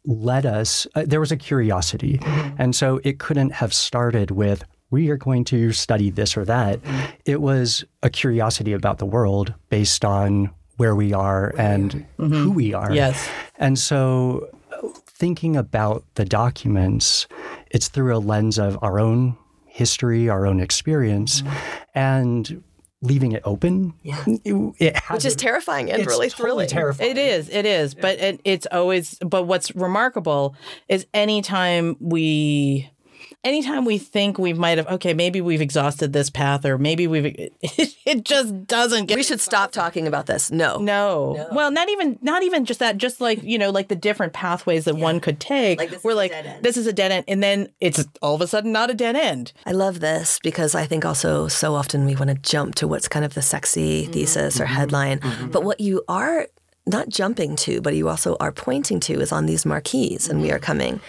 led 0.05 0.45
us, 0.45 0.85
uh, 0.93 1.03
there 1.07 1.19
was 1.19 1.31
a 1.31 1.37
curiosity. 1.37 2.19
Mm-hmm. 2.19 2.55
And 2.61 2.75
so 2.75 2.99
it 3.03 3.17
couldn't 3.17 3.51
have 3.51 3.73
started 3.73 4.29
with, 4.29 4.63
we 4.91 5.09
are 5.09 5.17
going 5.17 5.43
to 5.45 5.71
study 5.71 6.11
this 6.11 6.37
or 6.37 6.45
that. 6.45 6.81
Mm-hmm. 6.81 7.11
It 7.25 7.41
was 7.41 7.83
a 8.03 8.11
curiosity 8.11 8.73
about 8.73 8.99
the 8.99 9.07
world 9.07 9.55
based 9.69 10.05
on 10.05 10.51
where 10.77 10.95
we 10.95 11.13
are 11.13 11.53
and 11.57 12.05
who 12.17 12.29
mm-hmm. 12.29 12.53
we 12.53 12.73
are. 12.73 12.91
yes 12.91 13.29
And 13.57 13.79
so, 13.79 14.49
thinking 15.07 15.55
about 15.55 16.03
the 16.15 16.25
documents, 16.25 17.27
it's 17.71 17.87
through 17.87 18.15
a 18.15 18.19
lens 18.19 18.59
of 18.59 18.77
our 18.83 18.99
own 18.99 19.37
history, 19.65 20.29
our 20.29 20.45
own 20.45 20.59
experience, 20.59 21.41
mm-hmm. 21.41 21.57
and 21.97 22.63
leaving 23.01 23.31
it 23.33 23.41
open. 23.45 23.93
Yeah. 24.03 24.23
It, 24.25 24.73
it 24.79 24.97
Which 25.09 25.25
is 25.25 25.35
terrifying 25.35 25.91
and 25.91 26.05
really 26.05 26.29
totally 26.29 26.65
thrilling. 26.65 26.67
terrifying. 26.67 27.11
It 27.11 27.17
is, 27.17 27.49
it 27.49 27.65
is, 27.65 27.93
but 27.93 28.19
it, 28.19 28.41
it's 28.43 28.67
always. 28.71 29.17
But 29.19 29.43
what's 29.43 29.75
remarkable 29.75 30.55
is 30.89 31.05
anytime 31.13 31.95
we, 31.99 32.89
anytime 33.45 33.85
we 33.85 33.97
think 33.97 34.37
we 34.37 34.51
might 34.51 34.77
have, 34.77 34.87
okay, 34.87 35.13
maybe 35.13 35.39
we've 35.39 35.61
exhausted 35.61 36.11
this 36.11 36.29
path, 36.29 36.65
or 36.65 36.77
maybe 36.77 37.07
we've, 37.07 37.25
it, 37.25 37.53
it 38.05 38.25
just 38.25 38.65
doesn't 38.67 39.05
get. 39.05 39.15
We 39.15 39.23
should 39.23 39.39
stop 39.39 39.71
talking 39.71 40.07
about 40.07 40.25
this. 40.25 40.51
No. 40.51 40.77
No. 40.77 41.47
Well, 41.51 41.71
not 41.71 41.89
even 41.89 42.19
not 42.21 42.43
even 42.43 42.65
just 42.65 42.79
that. 42.79 42.97
Just 42.97 43.21
like 43.21 43.41
you 43.43 43.57
know, 43.57 43.69
like 43.69 43.87
the 43.87 43.95
different 43.95 44.33
pathways 44.33 44.85
that 44.85 44.95
one 44.95 45.19
could 45.19 45.39
take. 45.39 45.79
Like, 45.79 45.91
this 45.91 46.03
we're 46.03 46.15
like, 46.15 46.33
this 46.61 46.75
is 46.75 46.87
a 46.87 46.93
dead 46.93 47.11
end, 47.11 47.25
and 47.27 47.41
then 47.41 47.69
it's 47.79 48.03
all 48.21 48.35
of 48.35 48.41
a 48.41 48.47
sudden 48.47 48.71
not 48.71 48.89
a 48.89 48.93
dead 48.93 49.15
end. 49.15 49.53
I 49.65 49.71
love 49.71 49.99
this 49.99 50.39
because 50.43 50.75
I 50.75 50.85
think 50.85 51.05
also 51.05 51.47
so 51.47 51.75
often 51.75 52.05
we 52.05 52.15
want 52.15 52.29
to 52.29 52.35
jump 52.35 52.75
to 52.75 52.87
what's 52.87 53.07
kind 53.07 53.23
of 53.23 53.35
the 53.35 53.41
sexy 53.41 54.03
mm-hmm. 54.03 54.11
thesis 54.11 54.59
or 54.59 54.65
mm-hmm. 54.65 54.73
headline. 54.73 55.19
Mm-hmm. 55.19 55.51
But 55.51 55.63
what 55.63 55.79
you 55.79 56.03
are 56.07 56.47
not 56.87 57.09
jumping 57.09 57.55
to, 57.55 57.81
but 57.81 57.95
you 57.95 58.07
also 58.09 58.37
are 58.39 58.51
pointing 58.51 58.99
to 59.01 59.19
is 59.19 59.31
on 59.31 59.45
these 59.47 59.65
marquees, 59.65 60.29
and 60.29 60.41
we 60.41 60.51
are 60.51 60.55
mm-hmm. 60.55 60.65
coming. 60.65 60.99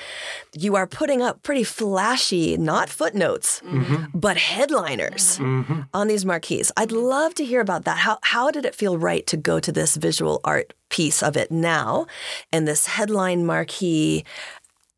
You 0.54 0.74
are 0.76 0.86
putting 0.86 1.20
up 1.20 1.42
pretty 1.42 1.64
flashy, 1.64 2.56
not 2.56 2.88
footnotes, 2.88 3.60
mm-hmm. 3.60 4.06
but 4.18 4.38
headliners 4.38 5.38
mm-hmm. 5.38 5.82
on 5.92 6.08
these 6.08 6.24
marquees. 6.24 6.72
I'd 6.76 6.92
love 6.92 7.34
to 7.34 7.44
hear 7.44 7.60
about 7.60 7.84
that. 7.84 7.98
How, 7.98 8.18
how 8.22 8.50
did 8.50 8.64
it 8.64 8.74
feel 8.74 8.96
right 8.96 9.26
to 9.26 9.36
go 9.36 9.60
to 9.60 9.70
this 9.70 9.96
visual 9.96 10.40
art 10.44 10.72
piece 10.88 11.22
of 11.22 11.36
it 11.36 11.50
now 11.50 12.06
and 12.52 12.66
this 12.66 12.86
headline 12.86 13.44
marquee? 13.44 14.24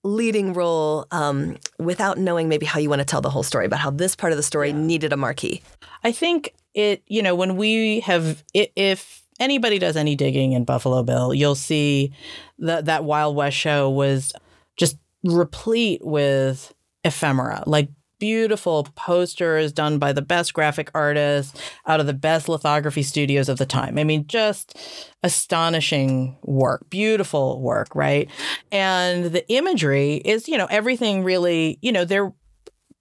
leading 0.05 0.53
role 0.53 1.07
um, 1.11 1.57
without 1.81 2.19
knowing 2.19 2.49
maybe 2.49 2.65
how 2.65 2.79
you 2.79 2.89
want 2.89 3.01
to 3.01 3.05
tell 3.05 3.21
the 3.21 3.29
whole 3.29 3.43
story 3.43 3.67
about 3.67 3.81
how 3.81 3.91
this 3.91 4.15
part 4.15 4.33
of 4.33 4.37
the 4.37 4.45
story 4.45 4.73
needed 4.73 5.13
a 5.13 5.17
marquee. 5.17 5.61
I 6.05 6.13
think 6.13 6.55
it, 6.73 7.03
you 7.09 7.21
know, 7.21 7.35
when 7.35 7.57
we 7.57 8.01
have, 8.01 8.45
if 8.55 9.23
anybody 9.39 9.79
does 9.79 9.97
any 9.97 10.17
digging 10.17 10.53
in 10.53 10.65
Buffalo 10.65 11.03
Bill, 11.03 11.33
you'll 11.35 11.55
see 11.55 12.13
that 12.59 12.87
that 12.87 13.05
Wild 13.05 13.37
West 13.37 13.57
show 13.57 13.91
was 13.91 14.33
just 14.77 14.97
replete 15.25 16.01
with 16.05 16.73
ephemera, 17.05 17.63
like 17.67 17.89
beautiful 18.19 18.85
posters 18.97 19.73
done 19.73 19.99
by 19.99 20.13
the 20.13 20.23
best 20.23 20.53
graphic 20.53 20.91
artists 20.93 21.61
out 21.87 22.01
of 22.01 22.07
the 22.07 22.13
best 22.13 22.49
lithography 22.49 23.03
studios 23.03 23.49
of 23.49 23.59
the 23.59 23.67
time. 23.67 23.97
I 23.99 24.05
mean, 24.05 24.27
just 24.27 24.77
astonishing 25.23 26.37
work, 26.43 26.89
beautiful 26.91 27.61
work, 27.61 27.95
right? 27.95 28.29
And 28.73 29.27
the 29.27 29.49
imagery 29.53 30.17
is, 30.17 30.49
you 30.49 30.59
know, 30.59 30.67
everything 30.67 31.23
really, 31.23 31.79
you 31.81 31.93
know, 31.93 32.05
there 32.05 32.33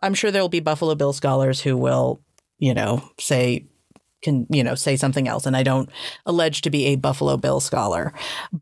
I'm 0.02 0.14
sure 0.14 0.30
there 0.32 0.42
will 0.42 0.50
be 0.50 0.60
Buffalo 0.60 0.96
Bill 0.96 1.14
scholars 1.14 1.62
who 1.62 1.76
will, 1.76 2.22
you 2.60 2.74
know, 2.74 3.04
say 3.20 3.66
can, 4.22 4.48
you 4.50 4.64
know, 4.64 4.76
say 4.76 4.96
something 4.96 5.28
else 5.28 5.46
and 5.46 5.56
I 5.56 5.64
don't 5.64 5.90
allege 6.26 6.62
to 6.62 6.70
be 6.70 6.88
a 6.88 6.96
Buffalo 6.96 7.38
Bill 7.38 7.60
scholar. 7.60 8.14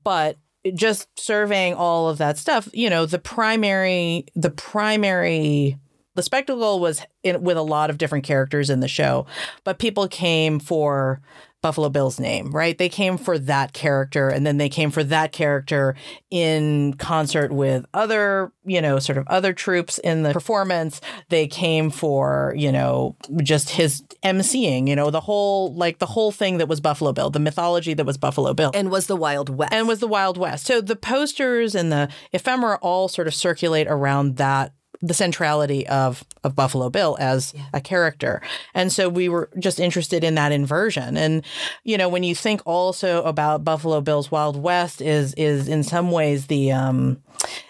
But 0.04 0.38
just 0.74 1.08
surveying 1.20 1.76
all 1.76 2.10
of 2.10 2.18
that 2.18 2.38
stuff, 2.38 2.68
you 2.74 2.90
know, 2.90 3.06
the 3.06 3.20
primary 3.20 4.26
the 4.36 4.50
primary 4.50 5.78
the 6.16 6.24
spectacle 6.24 6.80
was 6.80 7.06
in, 7.24 7.44
with 7.44 7.58
a 7.58 7.62
lot 7.62 7.90
of 7.90 7.98
different 7.98 8.24
characters 8.24 8.70
in 8.70 8.80
the 8.80 8.88
show, 8.88 9.26
but 9.64 9.80
people 9.80 10.08
came 10.08 10.60
for 10.60 11.22
Buffalo 11.66 11.90
Bill's 11.90 12.20
name, 12.20 12.52
right? 12.52 12.78
They 12.78 12.90
came 12.90 13.18
for 13.18 13.40
that 13.40 13.74
character 13.74 14.30
and 14.30 14.46
then 14.46 14.58
they 14.58 14.70
came 14.70 14.92
for 14.92 15.04
that 15.06 15.32
character 15.32 15.96
in 16.30 16.94
concert 16.94 17.52
with 17.52 17.88
other, 17.92 18.52
you 18.66 18.80
know, 18.80 19.00
sort 19.00 19.18
of 19.18 19.28
other 19.30 19.52
troops 19.52 19.98
in 19.98 20.22
the 20.22 20.32
performance. 20.32 21.02
They 21.30 21.48
came 21.48 21.90
for, 21.90 22.54
you 22.56 22.72
know, 22.72 23.16
just 23.42 23.72
his 23.72 24.04
emceeing, 24.24 24.88
you 24.88 24.96
know, 24.96 25.10
the 25.10 25.22
whole 25.22 25.74
like 25.74 25.98
the 25.98 26.06
whole 26.06 26.32
thing 26.32 26.60
that 26.60 26.68
was 26.68 26.80
Buffalo 26.80 27.14
Bill, 27.14 27.32
the 27.32 27.40
mythology 27.40 27.96
that 27.96 28.06
was 28.06 28.20
Buffalo 28.20 28.54
Bill 28.54 28.70
And 28.76 28.92
was 28.92 29.08
the 29.08 29.16
Wild 29.16 29.50
West. 29.50 29.74
and 29.74 29.88
was 29.88 30.00
the 30.00 30.08
Wild 30.08 30.38
West. 30.38 30.68
So 30.68 30.82
the 30.82 30.96
posters 30.96 31.74
and 31.74 31.92
the 31.92 32.10
ephemera 32.32 32.78
all 32.84 33.08
sort 33.08 33.28
of 33.28 33.34
circulate 33.34 33.88
around 33.88 34.36
that 34.36 34.72
the 35.06 35.14
centrality 35.14 35.88
of 35.88 36.24
of 36.44 36.56
Buffalo 36.56 36.90
Bill 36.90 37.16
as 37.20 37.54
yeah. 37.56 37.66
a 37.74 37.82
character. 37.82 38.42
And 38.74 38.92
so 38.92 39.08
we 39.08 39.30
were 39.30 39.50
just 39.60 39.80
interested 39.80 40.24
in 40.24 40.36
that 40.36 40.52
inversion. 40.52 41.16
And 41.16 41.46
you 41.84 41.98
know, 41.98 42.10
when 42.10 42.24
you 42.24 42.34
think 42.34 42.62
also 42.66 43.24
about 43.24 43.64
Buffalo 43.64 44.02
Bill's 44.02 44.32
Wild 44.32 44.62
West 44.62 45.02
is 45.02 45.34
is 45.36 45.68
in 45.68 45.84
some 45.84 46.12
ways 46.12 46.48
the 46.48 46.72
um 46.72 47.22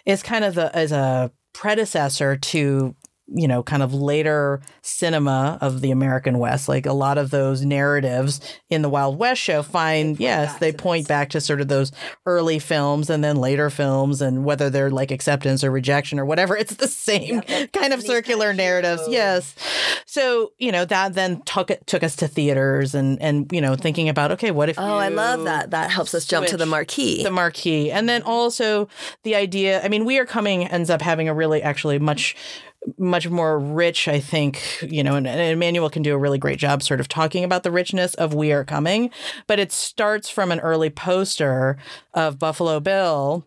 is 0.06 0.24
kind 0.24 0.46
of 0.46 0.56
the 0.56 0.74
as 0.76 0.92
a 0.92 1.32
predecessor 1.54 2.38
to 2.38 2.96
you 3.28 3.48
know, 3.48 3.64
kind 3.64 3.82
of 3.82 3.94
later 3.94 4.62
cinema 4.82 5.58
of 5.62 5.82
the 5.82 5.92
American 5.92 6.38
West. 6.38 6.70
Like 6.70 6.86
a 6.86 6.94
lot 6.94 7.18
of 7.18 7.32
those 7.32 7.66
narratives 7.66 8.40
in 8.70 8.82
the 8.82 8.90
Wild 8.90 9.18
West 9.18 9.42
show 9.42 9.64
find, 9.64 10.18
they 10.18 10.26
yes, 10.26 10.58
they 10.60 10.72
point 10.72 11.08
back 11.08 11.30
to 11.32 11.42
sort 11.42 11.62
of 11.62 11.68
those 11.68 11.92
early 12.26 12.60
films 12.60 13.10
and 13.10 13.24
then 13.24 13.38
later 13.38 13.70
films 13.70 14.22
and 14.22 14.46
whether 14.46 14.70
they're 14.70 14.92
like 14.92 15.12
acceptance 15.12 15.64
or 15.64 15.72
rejection 15.72 16.20
or 16.20 16.26
whatever, 16.26 16.56
it's 16.58 16.76
the 16.76 16.88
same 16.88 17.42
yeah, 17.48 17.66
kind 17.68 17.94
of 17.94 18.02
circular 18.02 18.48
kind 18.48 18.60
of 18.60 18.66
narratives. 18.66 19.04
Yes. 19.10 19.56
So, 20.06 20.52
you 20.58 20.72
know, 20.72 20.86
that 20.86 21.14
then 21.14 21.42
took 21.44 21.72
it, 21.72 21.86
took 21.88 22.04
us 22.04 22.16
to 22.18 22.28
theaters 22.28 22.94
and, 22.94 23.20
and, 23.22 23.52
you 23.52 23.62
know, 23.62 23.76
thinking 23.76 24.08
about, 24.08 24.32
okay, 24.34 24.52
what 24.52 24.70
if 24.70 24.78
Oh, 24.78 24.98
I 24.98 25.08
love 25.10 25.46
that. 25.46 25.72
That 25.72 25.90
helps 25.90 26.14
us 26.14 26.26
jump 26.26 26.48
to 26.48 26.58
the 26.58 26.66
marquee. 26.66 27.24
The 27.24 27.32
marquee. 27.32 27.92
And 27.92 28.08
then 28.08 28.22
also 28.22 28.88
the 29.24 29.36
idea, 29.36 29.84
I 29.84 29.88
mean, 29.88 30.06
We 30.06 30.20
Are 30.20 30.26
Coming 30.26 30.68
ends 30.68 30.90
up 30.90 31.02
having 31.02 31.28
a 31.28 31.34
really 31.34 31.62
actually 31.62 32.00
much 32.00 32.36
much 32.98 33.30
more 33.30 33.60
rich, 33.60 34.08
I 34.08 34.20
think, 34.20 34.62
you 34.82 35.04
know, 35.04 35.16
and, 35.16 35.28
and, 35.28 35.40
Emmanuel 35.40 35.90
can 35.90 36.02
do 36.02 36.14
a 36.14 36.18
really 36.18 36.38
great 36.38 36.60
job 36.60 36.84
sort 36.84 37.00
of 37.00 37.08
talking 37.08 37.44
about 37.44 37.64
the 37.64 37.72
richness 37.72 38.14
of 38.16 38.34
We 38.34 38.52
Are 38.52 38.64
Coming, 38.64 39.10
but 39.48 39.60
it 39.60 39.72
starts 39.72 40.30
from 40.30 40.52
an 40.52 40.60
early 40.60 40.90
poster 40.90 41.78
of 42.14 42.40
Buffalo 42.40 42.80
Bill 42.80 43.46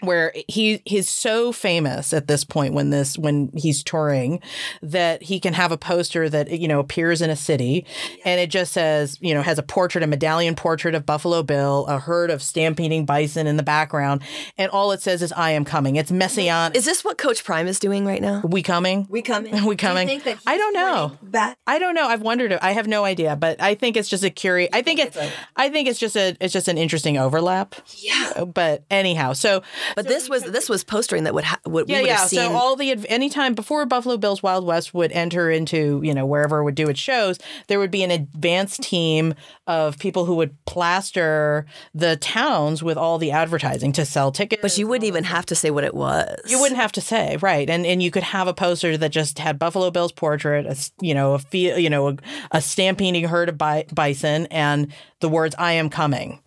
where 0.00 0.32
he 0.46 0.82
he's 0.84 1.08
so 1.08 1.52
famous 1.52 2.12
at 2.12 2.26
this 2.26 2.44
point 2.44 2.74
when 2.74 2.90
this 2.90 3.16
when 3.16 3.50
he's 3.54 3.82
touring 3.82 4.40
that 4.82 5.22
he 5.22 5.40
can 5.40 5.54
have 5.54 5.72
a 5.72 5.78
poster 5.78 6.28
that 6.28 6.50
you 6.50 6.68
know 6.68 6.80
appears 6.80 7.22
in 7.22 7.30
a 7.30 7.36
city 7.36 7.86
and 8.24 8.38
it 8.38 8.50
just 8.50 8.72
says 8.72 9.16
you 9.22 9.32
know 9.32 9.40
has 9.40 9.58
a 9.58 9.62
portrait 9.62 10.04
a 10.04 10.06
medallion 10.06 10.54
portrait 10.54 10.94
of 10.94 11.06
Buffalo 11.06 11.42
Bill 11.42 11.86
a 11.86 11.98
herd 11.98 12.30
of 12.30 12.42
stampeding 12.42 13.06
bison 13.06 13.46
in 13.46 13.56
the 13.56 13.62
background 13.62 14.22
and 14.58 14.70
all 14.70 14.92
it 14.92 15.00
says 15.00 15.22
is 15.22 15.32
I 15.32 15.52
am 15.52 15.64
coming. 15.64 15.96
It's 15.96 16.12
messianic. 16.12 16.76
is 16.76 16.84
this 16.84 17.02
what 17.02 17.16
coach 17.16 17.42
prime 17.42 17.66
is 17.66 17.78
doing 17.78 18.04
right 18.04 18.20
now? 18.20 18.42
We 18.44 18.62
coming? 18.62 19.06
We 19.08 19.22
coming. 19.22 19.54
We 19.66 19.74
coming. 19.74 20.06
do 20.20 20.34
I 20.46 20.58
don't 20.58 20.74
know. 20.74 21.18
back? 21.22 21.58
I 21.66 21.78
don't 21.78 21.94
know. 21.94 22.06
I've 22.06 22.22
wondered. 22.22 22.52
I 22.52 22.72
have 22.72 22.86
no 22.86 23.04
idea 23.04 23.34
but 23.34 23.60
I 23.62 23.74
think 23.74 23.96
it's 23.96 24.08
just 24.08 24.24
a 24.24 24.30
curious 24.30 24.70
I 24.72 24.82
think 24.82 25.00
it's 25.00 25.16
I 25.56 25.70
think 25.70 25.88
it's 25.88 25.98
just 25.98 26.16
a 26.16 26.36
it's 26.38 26.52
just 26.52 26.68
an 26.68 26.76
interesting 26.76 27.16
overlap. 27.16 27.74
Yeah. 27.96 28.44
But 28.44 28.84
anyhow 28.90 29.32
so 29.32 29.62
but 29.94 30.04
so 30.04 30.08
this 30.08 30.28
was 30.28 30.42
this 30.44 30.68
was 30.68 30.84
postering 30.84 31.24
that 31.24 31.34
would 31.34 31.44
ha- 31.44 31.60
what 31.64 31.88
yeah, 31.88 31.96
we 31.96 32.02
would 32.02 32.08
yeah. 32.08 32.16
have 32.18 32.28
seen. 32.28 32.40
So 32.40 32.56
all 32.56 32.76
the 32.76 32.92
anytime 33.08 33.54
before 33.54 33.84
Buffalo 33.86 34.16
Bill's 34.16 34.42
Wild 34.42 34.66
West 34.66 34.94
would 34.94 35.12
enter 35.12 35.50
into 35.50 36.00
you 36.02 36.14
know 36.14 36.26
wherever 36.26 36.58
it 36.58 36.64
would 36.64 36.74
do 36.74 36.88
its 36.88 37.00
shows, 37.00 37.38
there 37.68 37.78
would 37.78 37.90
be 37.90 38.02
an 38.02 38.10
advanced 38.10 38.82
team 38.82 39.34
of 39.66 39.98
people 39.98 40.24
who 40.24 40.34
would 40.36 40.56
plaster 40.64 41.66
the 41.94 42.16
towns 42.16 42.82
with 42.82 42.96
all 42.96 43.18
the 43.18 43.30
advertising 43.30 43.92
to 43.92 44.04
sell 44.04 44.32
tickets. 44.32 44.62
But 44.62 44.78
you 44.78 44.86
wouldn't 44.86 45.06
even 45.06 45.24
have 45.24 45.46
to 45.46 45.54
say 45.54 45.70
what 45.70 45.84
it 45.84 45.94
was. 45.94 46.38
You 46.46 46.60
wouldn't 46.60 46.80
have 46.80 46.92
to 46.92 47.00
say 47.00 47.36
right, 47.38 47.68
and 47.68 47.86
and 47.86 48.02
you 48.02 48.10
could 48.10 48.22
have 48.22 48.48
a 48.48 48.54
poster 48.54 48.96
that 48.96 49.10
just 49.10 49.38
had 49.38 49.58
Buffalo 49.58 49.90
Bill's 49.90 50.12
portrait, 50.12 50.66
a, 50.66 50.76
you 51.00 51.14
know 51.14 51.34
a 51.34 51.38
feel, 51.38 51.78
you 51.78 51.90
know 51.90 52.08
a, 52.08 52.16
a 52.52 52.60
stampeding 52.60 53.24
herd 53.24 53.48
of 53.48 53.58
bison, 53.58 54.46
and 54.46 54.92
the 55.20 55.28
words 55.28 55.54
"I 55.58 55.72
am 55.72 55.90
coming." 55.90 56.40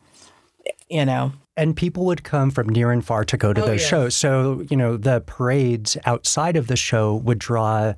You 0.89 1.05
know, 1.05 1.33
and 1.59 1.75
people 1.75 2.05
would 2.05 2.23
come 2.23 2.49
from 2.49 2.69
near 2.69 2.89
and 2.89 3.05
far 3.05 3.25
to 3.25 3.35
go 3.35 3.51
to 3.51 3.61
oh, 3.61 3.65
those 3.65 3.85
shows. 3.85 4.15
So, 4.15 4.65
you 4.69 4.77
know, 4.77 4.95
the 4.95 5.19
parades 5.19 5.97
outside 6.05 6.55
of 6.55 6.67
the 6.67 6.77
show 6.77 7.17
would 7.17 7.37
draw 7.37 7.93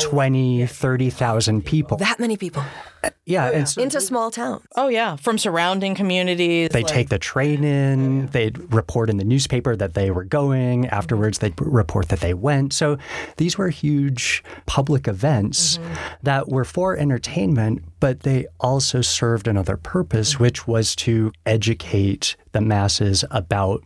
20, 0.00 0.66
30,000 0.66 1.64
people. 1.64 1.96
That 1.96 2.20
many 2.20 2.36
people. 2.36 2.62
Yeah, 3.24 3.48
oh, 3.48 3.56
yeah. 3.56 3.64
So 3.64 3.82
into 3.82 4.00
small 4.00 4.30
towns. 4.30 4.62
Oh 4.76 4.88
yeah, 4.88 5.16
from 5.16 5.38
surrounding 5.38 5.94
communities. 5.94 6.70
They 6.70 6.82
like, 6.82 6.92
take 6.92 7.08
the 7.08 7.18
train 7.18 7.64
in. 7.64 8.20
Yeah. 8.20 8.26
They'd 8.26 8.72
report 8.72 9.10
in 9.10 9.16
the 9.16 9.24
newspaper 9.24 9.76
that 9.76 9.94
they 9.94 10.10
were 10.10 10.24
going. 10.24 10.86
Afterwards, 10.88 11.38
they'd 11.38 11.54
report 11.60 12.08
that 12.08 12.20
they 12.20 12.34
went. 12.34 12.72
So 12.72 12.98
these 13.36 13.58
were 13.58 13.68
huge 13.68 14.44
public 14.66 15.08
events 15.08 15.78
mm-hmm. 15.78 15.94
that 16.22 16.48
were 16.48 16.64
for 16.64 16.96
entertainment, 16.96 17.84
but 18.00 18.20
they 18.20 18.46
also 18.60 19.00
served 19.00 19.48
another 19.48 19.76
purpose, 19.76 20.34
mm-hmm. 20.34 20.44
which 20.44 20.66
was 20.66 20.96
to 20.96 21.32
educate 21.44 22.36
the 22.56 22.60
masses 22.62 23.24
about 23.30 23.84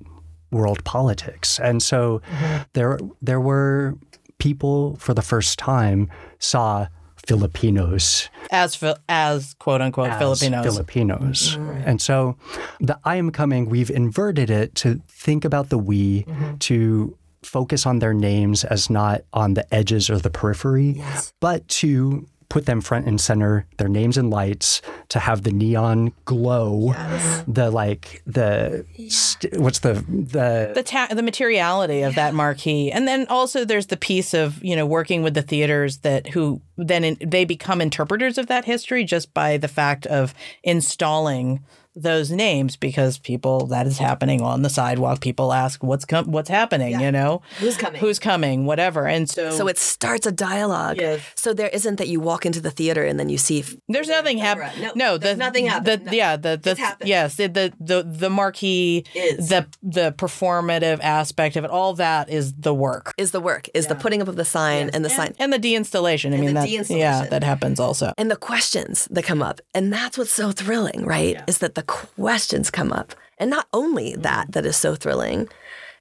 world 0.52 0.85
politics. 0.85 1.59
And 1.59 1.83
so 1.83 2.20
mm-hmm. 2.30 2.62
there 2.72 2.98
there 3.20 3.40
were 3.40 3.96
people 4.38 4.96
for 4.96 5.12
the 5.12 5.22
first 5.22 5.59
time 5.59 6.09
saw 6.38 6.87
Filipinos 7.26 8.28
as 8.50 8.83
as 9.09 9.54
quote 9.54 9.80
unquote 9.80 10.11
as 10.11 10.18
Filipinos. 10.18 10.64
Filipinos, 10.64 11.56
mm-hmm. 11.56 11.88
and 11.88 12.00
so 12.00 12.37
the 12.80 12.98
I 13.04 13.16
am 13.16 13.30
coming. 13.30 13.68
We've 13.68 13.90
inverted 13.90 14.50
it 14.50 14.74
to 14.76 15.00
think 15.09 15.44
about 15.44 15.68
the 15.68 15.78
we 15.78 16.24
mm-hmm. 16.24 16.56
to 16.56 17.16
focus 17.42 17.87
on 17.87 17.98
their 17.98 18.14
names 18.14 18.64
as 18.64 18.90
not 18.90 19.22
on 19.33 19.54
the 19.54 19.74
edges 19.74 20.11
or 20.11 20.18
the 20.18 20.30
periphery, 20.30 20.94
yes. 20.96 21.33
but 21.40 21.66
to 21.68 22.26
put 22.50 22.66
them 22.66 22.82
front 22.82 23.06
and 23.06 23.18
center, 23.18 23.64
their 23.78 23.88
names 23.88 24.18
and 24.18 24.28
lights, 24.28 24.82
to 25.08 25.18
have 25.18 25.44
the 25.44 25.52
neon 25.52 26.12
glow, 26.26 26.88
yes. 26.88 27.44
the 27.48 27.70
like 27.70 28.22
the 28.26 28.84
yeah. 28.96 29.08
st- 29.08 29.58
what's 29.58 29.78
the 29.78 29.94
the 29.94 30.72
the 30.74 30.82
ta- 30.82 31.08
the 31.10 31.22
materiality 31.22 32.02
of 32.02 32.12
yeah. 32.12 32.26
that 32.26 32.34
marquee, 32.34 32.92
and 32.92 33.08
then 33.08 33.26
also 33.28 33.64
there's 33.64 33.86
the 33.86 33.96
piece 33.96 34.34
of 34.34 34.62
you 34.62 34.76
know 34.76 34.84
working 34.84 35.22
with 35.22 35.32
the 35.32 35.42
theaters 35.42 35.98
that 35.98 36.26
who 36.26 36.60
then 36.76 37.04
in, 37.04 37.16
they 37.24 37.46
become 37.46 37.80
interpreters 37.80 38.36
of 38.36 38.48
that 38.48 38.66
history 38.66 39.04
just 39.04 39.32
by 39.32 39.56
the 39.56 39.68
fact 39.68 40.04
of 40.06 40.34
installing 40.62 41.64
those 41.94 42.31
names 42.31 42.76
because 42.76 43.18
people 43.18 43.66
that 43.66 43.87
is 43.87 43.98
happening 43.98 44.40
on 44.40 44.62
the 44.62 44.70
sidewalk. 44.70 45.20
People 45.20 45.53
ask 45.53 45.83
what's 45.83 46.05
com- 46.05 46.31
what's 46.31 46.48
happening. 46.48 46.92
Yeah. 46.92 47.00
You 47.00 47.12
know, 47.12 47.42
who's 47.59 47.76
coming? 47.76 48.00
Who's 48.00 48.18
coming? 48.18 48.66
Whatever. 48.66 49.07
And 49.07 49.29
so, 49.29 49.50
so 49.50 49.66
it 49.68 49.79
starts 49.79 50.26
a 50.26 50.33
dialogue. 50.33 50.98
Yes. 50.98 51.20
So 51.35 51.53
there 51.53 51.68
isn't 51.68 51.96
that 51.96 52.09
you 52.09 52.20
walk 52.20 52.46
into 52.46 52.61
the 52.61 52.70
theater 52.70 53.05
and 53.05 53.18
then 53.18 53.29
you 53.29 53.38
see. 53.38 53.61
F- 53.61 53.74
there's 53.88 54.09
nothing 54.09 54.38
happening. 54.38 54.83
No, 54.83 54.92
no 54.94 55.18
the, 55.18 55.37
nothing 55.37 55.66
happening. 55.66 56.05
No. 56.07 56.12
Yeah, 56.12 56.37
the 56.37 56.57
the 56.57 56.96
yes, 57.05 57.37
the, 57.37 57.48
the 57.48 57.72
the 57.81 58.03
the 58.03 58.31
marquee 58.31 59.05
is 59.14 59.48
the 59.48 59.66
the 59.83 60.12
performative 60.12 61.00
aspect 61.03 61.57
of 61.57 61.64
it. 61.64 61.70
All 61.70 61.94
that 61.94 62.31
is 62.31 62.55
the 62.55 62.74
work. 62.74 63.12
Is 63.18 63.33
the 63.33 63.40
work. 63.40 63.68
Is 63.74 63.87
yeah. 63.87 63.94
the 63.94 64.00
putting 64.00 64.22
up 64.22 64.29
of 64.29 64.37
the 64.37 64.44
sign 64.44 64.87
yes. 64.87 64.94
and 64.94 65.05
the 65.05 65.11
and, 65.11 65.16
sign 65.16 65.35
and 65.38 65.53
the 65.53 65.59
deinstallation. 65.59 66.31
I 66.31 66.35
and 66.35 66.40
mean 66.40 66.55
that. 66.55 66.68
Yeah, 66.90 67.26
that 67.26 67.42
happens 67.42 67.81
also. 67.81 68.12
And 68.16 68.31
the 68.31 68.37
questions 68.37 69.09
that 69.11 69.24
come 69.24 69.42
up, 69.42 69.61
and 69.74 69.92
that's 69.92 70.16
what's 70.16 70.31
so 70.31 70.53
thrilling, 70.53 71.05
right? 71.05 71.35
Yeah. 71.35 71.44
Is 71.46 71.59
that 71.59 71.74
the 71.80 71.86
questions 71.86 72.70
come 72.70 72.92
up. 72.92 73.14
And 73.38 73.48
not 73.48 73.66
only 73.72 74.12
mm. 74.12 74.22
that, 74.22 74.52
that 74.52 74.66
is 74.66 74.76
so 74.76 74.94
thrilling, 74.94 75.48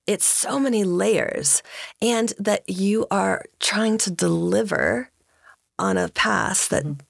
it's 0.05 0.25
so 0.25 0.59
many 0.59 0.83
layers, 0.83 1.63
and 2.01 2.33
that 2.37 2.67
you 2.67 3.07
are 3.11 3.45
trying 3.59 3.97
to 3.99 4.11
deliver 4.11 5.09
on 5.77 5.97
a 5.97 6.09
pass 6.09 6.67
that. 6.67 6.83
Mm-hmm. 6.83 7.05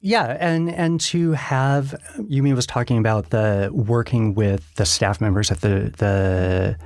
Yeah, 0.00 0.36
and 0.40 0.68
and 0.70 1.00
to 1.12 1.32
have 1.32 1.94
Yumi 2.18 2.54
was 2.54 2.66
talking 2.66 2.98
about 2.98 3.30
the 3.30 3.70
working 3.72 4.34
with 4.34 4.74
the 4.74 4.84
staff 4.84 5.20
members 5.20 5.52
at 5.52 5.60
the 5.60 5.94
the 5.96 6.76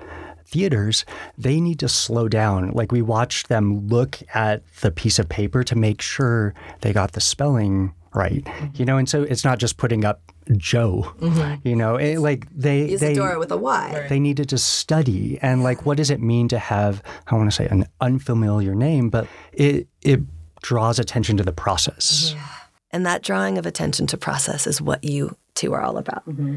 theaters, 0.45 1.07
they 1.39 1.59
need 1.59 1.79
to 1.79 1.89
slow 1.89 2.29
down. 2.29 2.73
Like 2.73 2.93
we 2.93 3.01
watched 3.01 3.49
them 3.49 3.89
look 3.89 4.19
at 4.35 4.63
the 4.83 4.91
piece 4.91 5.19
of 5.19 5.27
paper 5.31 5.65
to 5.65 5.75
make 5.75 6.03
sure 6.03 6.55
they 6.83 6.93
got 6.93 7.13
the 7.13 7.21
spelling 7.23 7.95
right. 8.15 8.45
Mm-hmm. 8.45 8.67
You 8.75 8.85
know, 8.85 8.99
and 8.99 9.09
so 9.09 9.23
it's 9.23 9.45
not 9.45 9.59
just 9.59 9.77
putting 9.77 10.05
up 10.05 10.23
Joe. 10.57 11.13
Mm-hmm. 11.19 11.67
You 11.67 11.77
know, 11.77 11.97
it, 11.97 12.19
like 12.19 12.47
they 12.55 12.83
Ysidora 12.93 13.33
they 13.33 13.39
with 13.39 13.53
a 13.53 13.57
Y. 13.57 14.07
They 14.09 14.21
needed 14.21 14.49
to 14.51 14.59
study 14.59 15.39
and 15.43 15.63
like 15.63 15.87
what 15.87 15.97
does 15.97 16.11
it 16.11 16.21
mean 16.21 16.49
to 16.49 16.59
have 16.59 17.03
I 17.27 17.35
want 17.35 17.51
to 17.51 17.55
say 17.55 17.67
an 17.69 17.87
unfamiliar 18.01 18.75
name, 18.75 19.11
but 19.11 19.27
it 19.53 19.89
it 20.03 20.21
draws 20.63 20.99
attention 20.99 21.37
to 21.37 21.43
the 21.43 21.53
process. 21.53 22.31
Mm-hmm. 22.31 22.47
And 22.93 23.07
that 23.07 23.23
drawing 23.23 23.59
of 23.59 23.67
attention 23.67 24.07
to 24.09 24.19
process 24.19 24.67
is 24.67 24.81
what 24.81 25.03
you 25.03 25.37
two 25.55 25.73
are 25.73 25.83
all 25.83 25.97
about. 25.97 26.29
Mm-hmm. 26.29 26.57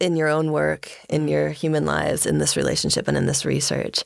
In 0.00 0.16
your 0.16 0.28
own 0.28 0.52
work, 0.52 0.90
in 1.08 1.28
your 1.28 1.50
human 1.50 1.86
lives, 1.86 2.26
in 2.26 2.38
this 2.38 2.56
relationship, 2.56 3.08
and 3.08 3.16
in 3.16 3.26
this 3.26 3.44
research. 3.44 4.02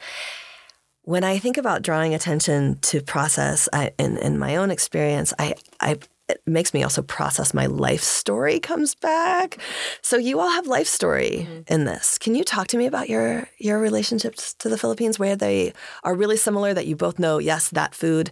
When 1.03 1.25
I 1.25 1.38
think 1.38 1.57
about 1.57 1.83
drawing 1.83 2.14
attention 2.14 2.79
to 2.83 3.01
process, 3.01 3.68
I, 3.72 3.92
in, 3.99 4.18
in 4.18 4.38
my 4.38 4.57
own 4.57 4.70
experience, 4.70 5.33
I, 5.38 5.55
I 5.81 5.99
it 6.29 6.43
makes 6.47 6.75
me 6.75 6.83
also 6.83 7.03
process 7.03 7.55
my 7.55 7.67
life 7.67 8.03
story 8.03 8.59
comes 8.59 8.95
back. 8.95 9.59
So 10.03 10.17
you 10.17 10.41
all 10.41 10.51
have 10.51 10.67
life 10.67 10.89
story 10.89 11.47
mm-hmm. 11.49 11.73
in 11.73 11.85
this. 11.85 12.19
Can 12.19 12.35
you 12.35 12.43
talk 12.43 12.67
to 12.69 12.77
me 12.77 12.87
about 12.87 13.09
your 13.09 13.49
your 13.59 13.79
relationships 13.79 14.55
to 14.55 14.69
the 14.69 14.79
Philippines 14.79 15.19
where 15.19 15.37
they 15.37 15.73
are 16.03 16.15
really 16.15 16.37
similar 16.37 16.75
that 16.75 16.87
you 16.87 16.97
both 16.97 17.19
know 17.19 17.39
yes 17.39 17.71
that 17.71 17.95
food 17.95 18.31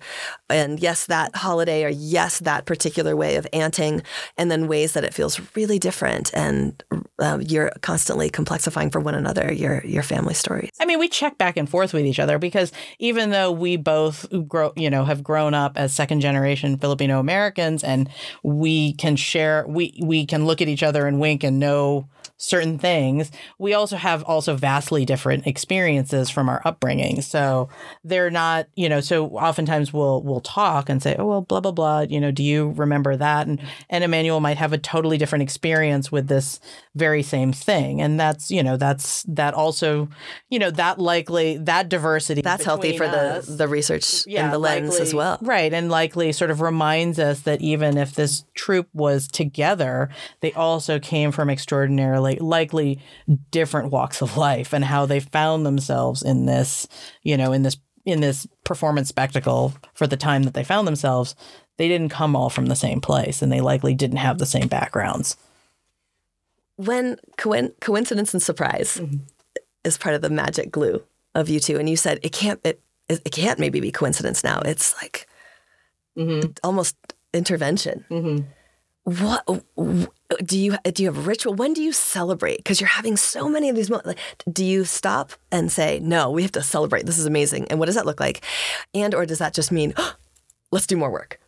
and 0.50 0.80
yes 0.80 1.06
that 1.06 1.36
holiday 1.36 1.84
or 1.84 1.88
yes 1.88 2.40
that 2.40 2.66
particular 2.66 3.14
way 3.14 3.36
of 3.36 3.46
anting 3.52 4.02
and 4.36 4.50
then 4.50 4.66
ways 4.66 4.92
that 4.92 5.04
it 5.04 5.14
feels 5.14 5.40
really 5.54 5.78
different 5.78 6.32
and 6.34 6.82
uh, 7.20 7.38
you're 7.40 7.70
constantly 7.80 8.28
complexifying 8.28 8.90
for 8.90 9.00
one 9.00 9.14
another 9.14 9.52
your 9.52 9.84
your 9.84 10.02
family 10.02 10.34
stories. 10.34 10.70
I 10.80 10.84
mean, 10.86 10.98
we 10.98 11.08
check 11.08 11.38
back 11.38 11.56
and 11.56 11.68
forth 11.68 11.92
with 11.92 12.04
each 12.06 12.18
other 12.18 12.38
because 12.38 12.72
even 12.98 13.30
though 13.30 13.52
we 13.52 13.76
both 13.76 14.26
grow, 14.48 14.72
you 14.74 14.90
know, 14.90 15.04
have 15.04 15.22
grown 15.22 15.54
up 15.54 15.76
as 15.76 15.94
second 15.94 16.20
generation 16.20 16.76
Filipino 16.76 17.20
Americans 17.20 17.83
and 17.84 18.08
we 18.42 18.94
can 18.94 19.16
share 19.16 19.64
we 19.68 19.98
we 20.02 20.26
can 20.26 20.46
look 20.46 20.60
at 20.60 20.68
each 20.68 20.82
other 20.82 21.06
and 21.06 21.20
wink 21.20 21.44
and 21.44 21.58
know 21.58 22.08
certain 22.36 22.78
things, 22.78 23.30
we 23.58 23.74
also 23.74 23.96
have 23.96 24.22
also 24.24 24.56
vastly 24.56 25.04
different 25.04 25.46
experiences 25.46 26.30
from 26.30 26.48
our 26.48 26.60
upbringing. 26.64 27.22
So 27.22 27.68
they're 28.02 28.30
not, 28.30 28.66
you 28.74 28.88
know, 28.88 29.00
so 29.00 29.28
oftentimes 29.28 29.92
we'll 29.92 30.22
we'll 30.22 30.40
talk 30.40 30.88
and 30.88 31.02
say, 31.02 31.16
oh 31.18 31.26
well, 31.26 31.40
blah 31.42 31.60
blah 31.60 31.72
blah. 31.72 32.00
You 32.00 32.20
know, 32.20 32.30
do 32.30 32.42
you 32.42 32.70
remember 32.76 33.16
that? 33.16 33.46
And 33.46 33.58
mm-hmm. 33.58 33.68
and 33.90 34.04
Emmanuel 34.04 34.40
might 34.40 34.58
have 34.58 34.72
a 34.72 34.78
totally 34.78 35.16
different 35.16 35.42
experience 35.42 36.10
with 36.10 36.28
this 36.28 36.60
very 36.94 37.22
same 37.22 37.52
thing, 37.52 38.00
and 38.00 38.18
that's 38.18 38.50
you 38.50 38.62
know 38.62 38.76
that's 38.76 39.24
that 39.28 39.54
also, 39.54 40.08
you 40.50 40.58
know, 40.58 40.70
that 40.72 40.98
likely 40.98 41.58
that 41.58 41.88
diversity 41.88 42.42
that's 42.42 42.64
healthy 42.64 42.96
for 42.96 43.04
us, 43.04 43.46
the 43.46 43.54
the 43.54 43.68
research 43.68 44.26
yeah, 44.26 44.44
in 44.44 44.50
the 44.50 44.58
lens 44.58 44.90
likely, 44.90 45.02
as 45.02 45.14
well, 45.14 45.38
right? 45.40 45.72
And 45.72 45.90
likely 45.90 46.32
sort 46.32 46.50
of 46.50 46.60
reminds 46.60 47.18
us 47.18 47.40
that 47.40 47.60
even 47.60 47.73
if 47.82 48.14
this 48.14 48.44
troop 48.54 48.88
was 48.92 49.28
together, 49.28 50.08
they 50.40 50.52
also 50.52 50.98
came 50.98 51.32
from 51.32 51.50
extraordinarily 51.50 52.36
likely 52.36 53.00
different 53.50 53.90
walks 53.90 54.22
of 54.22 54.36
life 54.36 54.72
and 54.72 54.84
how 54.84 55.06
they 55.06 55.20
found 55.20 55.64
themselves 55.66 56.22
in 56.22 56.46
this, 56.46 56.86
you 57.22 57.36
know, 57.36 57.52
in 57.52 57.62
this 57.62 57.76
in 58.04 58.20
this 58.20 58.46
performance 58.64 59.08
spectacle 59.08 59.72
for 59.94 60.06
the 60.06 60.16
time 60.16 60.42
that 60.42 60.54
they 60.54 60.64
found 60.64 60.86
themselves, 60.86 61.34
they 61.78 61.88
didn't 61.88 62.10
come 62.10 62.36
all 62.36 62.50
from 62.50 62.66
the 62.66 62.76
same 62.76 63.00
place 63.00 63.42
and 63.42 63.50
they 63.50 63.60
likely 63.60 63.94
didn't 63.94 64.18
have 64.18 64.38
the 64.38 64.46
same 64.46 64.68
backgrounds. 64.68 65.36
When 66.76 67.16
co- 67.36 67.70
coincidence 67.80 68.34
and 68.34 68.42
surprise 68.42 68.98
mm-hmm. 68.98 69.18
is 69.84 69.96
part 69.96 70.14
of 70.14 70.22
the 70.22 70.30
magic 70.30 70.70
glue 70.70 71.02
of 71.34 71.48
you 71.48 71.60
two, 71.60 71.78
and 71.78 71.88
you 71.88 71.96
said 71.96 72.20
it 72.22 72.32
can't 72.32 72.60
it, 72.64 72.80
it 73.08 73.30
can't 73.32 73.58
maybe 73.58 73.80
be 73.80 73.92
coincidence 73.92 74.44
now. 74.44 74.60
It's 74.60 74.94
like 75.00 75.26
mm-hmm. 76.16 76.50
almost 76.62 76.96
intervention. 77.34 78.04
Mm-hmm. 78.10 78.46
What 79.04 79.44
do 80.42 80.58
you 80.58 80.76
do 80.92 81.02
you 81.02 81.08
have 81.10 81.18
a 81.18 81.20
ritual? 81.20 81.52
When 81.54 81.74
do 81.74 81.82
you 81.82 81.92
celebrate? 81.92 82.56
Because 82.58 82.80
you're 82.80 82.88
having 82.88 83.18
so 83.18 83.48
many 83.48 83.68
of 83.68 83.76
these 83.76 83.90
moments 83.90 84.06
like, 84.06 84.18
do 84.50 84.64
you 84.64 84.84
stop 84.84 85.32
and 85.52 85.70
say 85.70 86.00
no 86.00 86.30
we 86.30 86.40
have 86.42 86.52
to 86.52 86.62
celebrate. 86.62 87.04
This 87.04 87.18
is 87.18 87.26
amazing. 87.26 87.66
And 87.68 87.78
what 87.78 87.86
does 87.86 87.96
that 87.96 88.06
look 88.06 88.18
like? 88.18 88.42
And 88.94 89.14
or 89.14 89.26
does 89.26 89.38
that 89.38 89.52
just 89.52 89.70
mean 89.70 89.92
oh, 89.98 90.14
let's 90.72 90.86
do 90.86 90.96
more 90.96 91.10
work? 91.10 91.38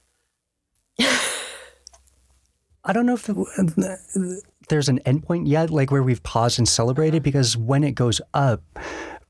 I 2.84 2.92
don't 2.92 3.06
know 3.06 3.14
if 3.14 3.24
the, 3.24 4.42
there's 4.68 4.88
an 4.88 5.00
endpoint 5.00 5.48
yet 5.48 5.70
like 5.70 5.90
where 5.90 6.02
we've 6.02 6.22
paused 6.22 6.58
and 6.58 6.68
celebrated 6.68 7.22
because 7.22 7.56
when 7.56 7.82
it 7.82 7.92
goes 7.92 8.20
up 8.34 8.62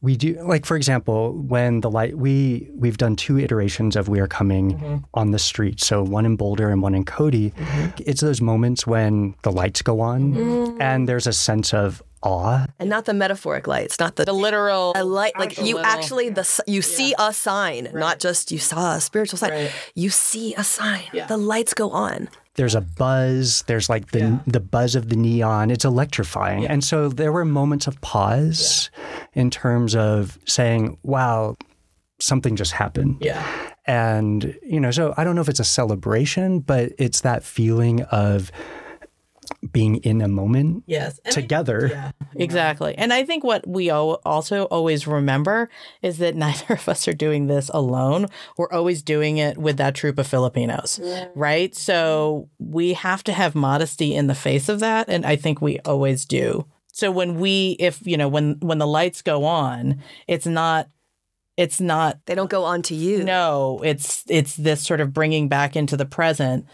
we 0.03 0.17
do 0.17 0.39
like 0.43 0.67
for 0.67 0.77
example 0.77 1.33
when 1.33 1.81
the 1.81 1.91
light 1.91 2.17
we 2.17 2.69
we've 2.75 2.99
done 2.99 3.17
two 3.17 3.39
iterations 3.39 3.97
of 3.97 4.09
we 4.09 4.21
are 4.21 4.27
coming 4.27 4.79
mm-hmm. 4.79 4.97
on 5.15 5.31
the 5.31 5.39
street 5.39 5.81
so 5.81 6.03
one 6.03 6.27
in 6.27 6.37
boulder 6.37 6.71
and 6.71 6.83
one 6.83 6.95
in 6.95 7.05
cody 7.05 7.51
mm-hmm. 7.51 8.03
it's 8.07 8.21
those 8.21 8.41
moments 8.41 8.87
when 8.87 9.35
the 9.43 9.51
lights 9.51 9.83
go 9.83 10.01
on 10.01 10.35
mm-hmm. 10.35 10.83
and 10.83 11.09
there's 11.09 11.27
a 11.27 11.33
sense 11.33 11.73
of 11.73 12.03
awe 12.23 12.67
and 12.79 12.91
not 12.91 13.05
the 13.07 13.15
metaphoric 13.15 13.67
lights 13.67 13.99
not 13.99 14.17
the, 14.17 14.25
the 14.25 14.33
literal 14.33 14.93
a 14.97 15.05
light 15.05 15.33
like 15.39 15.57
you 15.59 15.77
little, 15.77 15.81
actually 15.81 16.29
the 16.29 16.63
you 16.67 16.83
see 16.83 17.15
a 17.19 17.33
sign 17.33 17.85
right. 17.87 17.95
not 17.95 18.19
just 18.19 18.53
you 18.53 18.59
saw 18.59 18.97
a 18.97 19.01
spiritual 19.01 19.39
sign 19.39 19.51
right. 19.51 19.73
you 19.95 20.11
see 20.11 20.55
a 20.55 20.65
sign 20.65 21.03
yeah. 21.13 21.27
the 21.27 21.37
lights 21.37 21.73
go 21.73 21.91
on 21.91 22.29
there's 22.57 22.75
a 22.75 22.81
buzz 22.81 23.63
there's 23.67 23.89
like 23.89 24.11
the 24.11 24.21
yeah. 24.21 24.39
the 24.47 24.61
buzz 24.61 24.95
of 24.95 25.09
the 25.09 25.17
neon 25.17 25.71
it's 25.71 25.85
electrifying 25.85 26.63
yeah. 26.63 26.73
and 26.73 26.83
so 26.83 27.09
there 27.09 27.33
were 27.33 27.45
moments 27.45 27.87
of 27.87 28.01
pause 28.01 28.91
yeah. 28.97 29.43
in 29.43 29.51
terms 29.51 29.95
of 29.95 30.39
saying 30.47 30.99
wow 31.03 31.57
something 32.19 32.57
just 32.57 32.73
happened 32.73 33.17
yeah 33.21 33.47
and 33.87 34.59
you 34.63 34.81
know 34.81 34.91
so 34.91 35.15
i 35.17 35.25
don't 35.25 35.35
know 35.35 35.41
if 35.41 35.49
it's 35.49 35.61
a 35.61 35.65
celebration 35.65 36.61
but 36.61 36.93
it's 36.99 37.21
that 37.21 37.45
feeling 37.45 38.03
of 38.05 38.51
being 39.73 39.97
in 39.97 40.21
a 40.21 40.29
moment 40.29 40.85
yes 40.87 41.19
together 41.31 41.87
I, 41.87 41.91
yeah 41.91 42.11
exactly. 42.35 42.95
And 42.97 43.13
i 43.13 43.25
think 43.25 43.45
what 43.45 43.67
we 43.67 43.91
also 43.91 44.65
always 44.65 45.07
remember 45.07 45.69
is 46.03 46.19
that 46.19 46.35
neither 46.47 46.75
of 46.75 46.89
us 46.89 47.09
are 47.09 47.13
doing 47.13 47.47
this 47.47 47.71
alone. 47.71 48.27
We're 48.57 48.71
always 48.71 49.03
doing 49.03 49.39
it 49.39 49.59
with 49.59 49.77
that 49.79 49.95
troop 49.95 50.19
of 50.19 50.27
filipinos 50.27 51.01
yeah. 51.03 51.29
right? 51.35 51.75
So 51.75 52.49
we 52.59 52.95
have 52.95 53.25
to 53.25 53.33
have 53.33 53.55
modesty 53.55 54.15
in 54.15 54.27
the 54.27 54.35
face 54.35 54.69
of 54.69 54.81
that 54.81 55.09
and 55.09 55.25
i 55.25 55.37
think 55.37 55.61
we 55.61 55.79
always 55.81 56.25
do. 56.25 56.67
So 56.93 57.11
when 57.11 57.39
we 57.39 57.77
if 57.79 58.07
you 58.07 58.17
know 58.17 58.29
when 58.29 58.57
when 58.61 58.79
the 58.79 58.87
lights 58.87 59.23
go 59.23 59.45
on 59.45 60.03
it's 60.27 60.47
not 60.47 60.89
it's 61.57 61.81
not 61.81 62.19
they 62.27 62.35
don't 62.35 62.51
go 62.51 62.65
on 62.65 62.83
to 62.83 62.95
you. 62.95 63.25
No 63.25 63.81
it's 63.85 64.25
it's 64.29 64.57
this 64.57 64.83
sort 64.83 65.01
of 65.01 65.13
bringing 65.13 65.49
back 65.49 65.77
into 65.77 65.97
the 65.97 66.07
present 66.07 66.67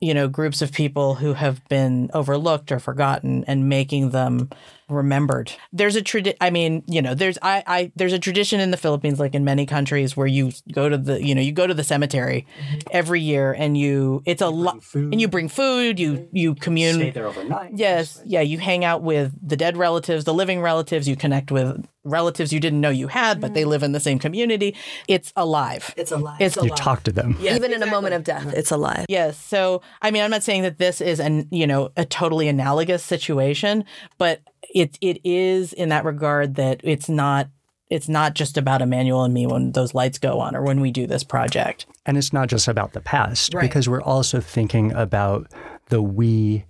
you 0.00 0.14
know, 0.14 0.28
groups 0.28 0.62
of 0.62 0.72
people 0.72 1.14
who 1.16 1.34
have 1.34 1.66
been 1.68 2.10
overlooked 2.14 2.70
or 2.70 2.78
forgotten 2.78 3.44
and 3.46 3.68
making 3.68 4.10
them 4.10 4.50
remembered. 4.88 5.52
There's 5.72 5.96
a 5.96 6.02
tradition. 6.02 6.36
I 6.40 6.50
mean, 6.50 6.82
you 6.86 7.02
know, 7.02 7.14
there's 7.14 7.38
I, 7.42 7.62
I 7.66 7.92
there's 7.96 8.12
a 8.12 8.18
tradition 8.18 8.60
in 8.60 8.70
the 8.70 8.76
Philippines, 8.76 9.20
like 9.20 9.34
in 9.34 9.44
many 9.44 9.66
countries, 9.66 10.16
where 10.16 10.26
you 10.26 10.52
go 10.72 10.88
to 10.88 10.96
the 10.96 11.24
you 11.24 11.34
know 11.34 11.40
you 11.40 11.52
go 11.52 11.66
to 11.66 11.74
the 11.74 11.84
cemetery 11.84 12.46
mm-hmm. 12.60 12.78
every 12.90 13.20
year 13.20 13.52
and 13.52 13.76
you 13.76 14.22
it's 14.26 14.42
a 14.42 14.48
lot 14.48 14.82
and 14.94 15.20
you 15.20 15.28
bring 15.28 15.48
food. 15.48 15.98
You 15.98 16.28
you 16.32 16.54
commune. 16.54 16.96
Stay 16.96 17.10
there 17.10 17.26
overnight. 17.26 17.72
Yes, 17.74 18.20
yeah. 18.24 18.40
You 18.40 18.58
hang 18.58 18.84
out 18.84 19.02
with 19.02 19.34
the 19.46 19.56
dead 19.56 19.76
relatives, 19.76 20.24
the 20.24 20.34
living 20.34 20.60
relatives. 20.60 21.08
You 21.08 21.16
connect 21.16 21.50
with 21.50 21.86
relatives 22.08 22.52
you 22.52 22.60
didn't 22.60 22.80
know 22.80 22.90
you 22.90 23.08
had, 23.08 23.40
but 23.40 23.54
they 23.54 23.62
mm-hmm. 23.62 23.70
live 23.70 23.82
in 23.82 23.92
the 23.92 24.00
same 24.00 24.18
community. 24.18 24.74
It's 25.06 25.32
alive. 25.36 25.94
It's 25.96 26.10
alive. 26.10 26.40
It's 26.40 26.56
you 26.56 26.70
talk 26.70 27.04
to 27.04 27.12
them. 27.12 27.36
Yes, 27.40 27.56
Even 27.56 27.72
exactly. 27.72 27.74
in 27.76 27.82
a 27.82 27.86
moment 27.86 28.14
of 28.14 28.24
death, 28.24 28.52
it's 28.54 28.70
alive. 28.70 29.06
Yes. 29.08 29.36
So, 29.38 29.82
I 30.02 30.10
mean, 30.10 30.22
I'm 30.22 30.30
not 30.30 30.42
saying 30.42 30.62
that 30.62 30.78
this 30.78 31.00
is 31.00 31.20
an, 31.20 31.48
you 31.50 31.66
know, 31.66 31.90
a 31.96 32.04
totally 32.04 32.48
analogous 32.48 33.02
situation, 33.02 33.84
but 34.16 34.40
it 34.74 34.98
it 35.00 35.20
is 35.24 35.72
in 35.72 35.88
that 35.88 36.04
regard 36.04 36.56
that 36.56 36.80
it's 36.84 37.08
not 37.08 37.48
it's 37.90 38.08
not 38.08 38.34
just 38.34 38.58
about 38.58 38.82
Emmanuel 38.82 39.24
and 39.24 39.32
me 39.32 39.46
when 39.46 39.72
those 39.72 39.94
lights 39.94 40.18
go 40.18 40.40
on 40.40 40.54
or 40.54 40.62
when 40.62 40.80
we 40.80 40.90
do 40.90 41.06
this 41.06 41.24
project. 41.24 41.86
And 42.04 42.18
it's 42.18 42.32
not 42.32 42.48
just 42.48 42.68
about 42.68 42.92
the 42.92 43.00
past 43.00 43.54
right. 43.54 43.62
because 43.62 43.88
we're 43.88 44.02
also 44.02 44.40
thinking 44.40 44.92
about 44.92 45.50
the 45.88 46.02
we 46.02 46.64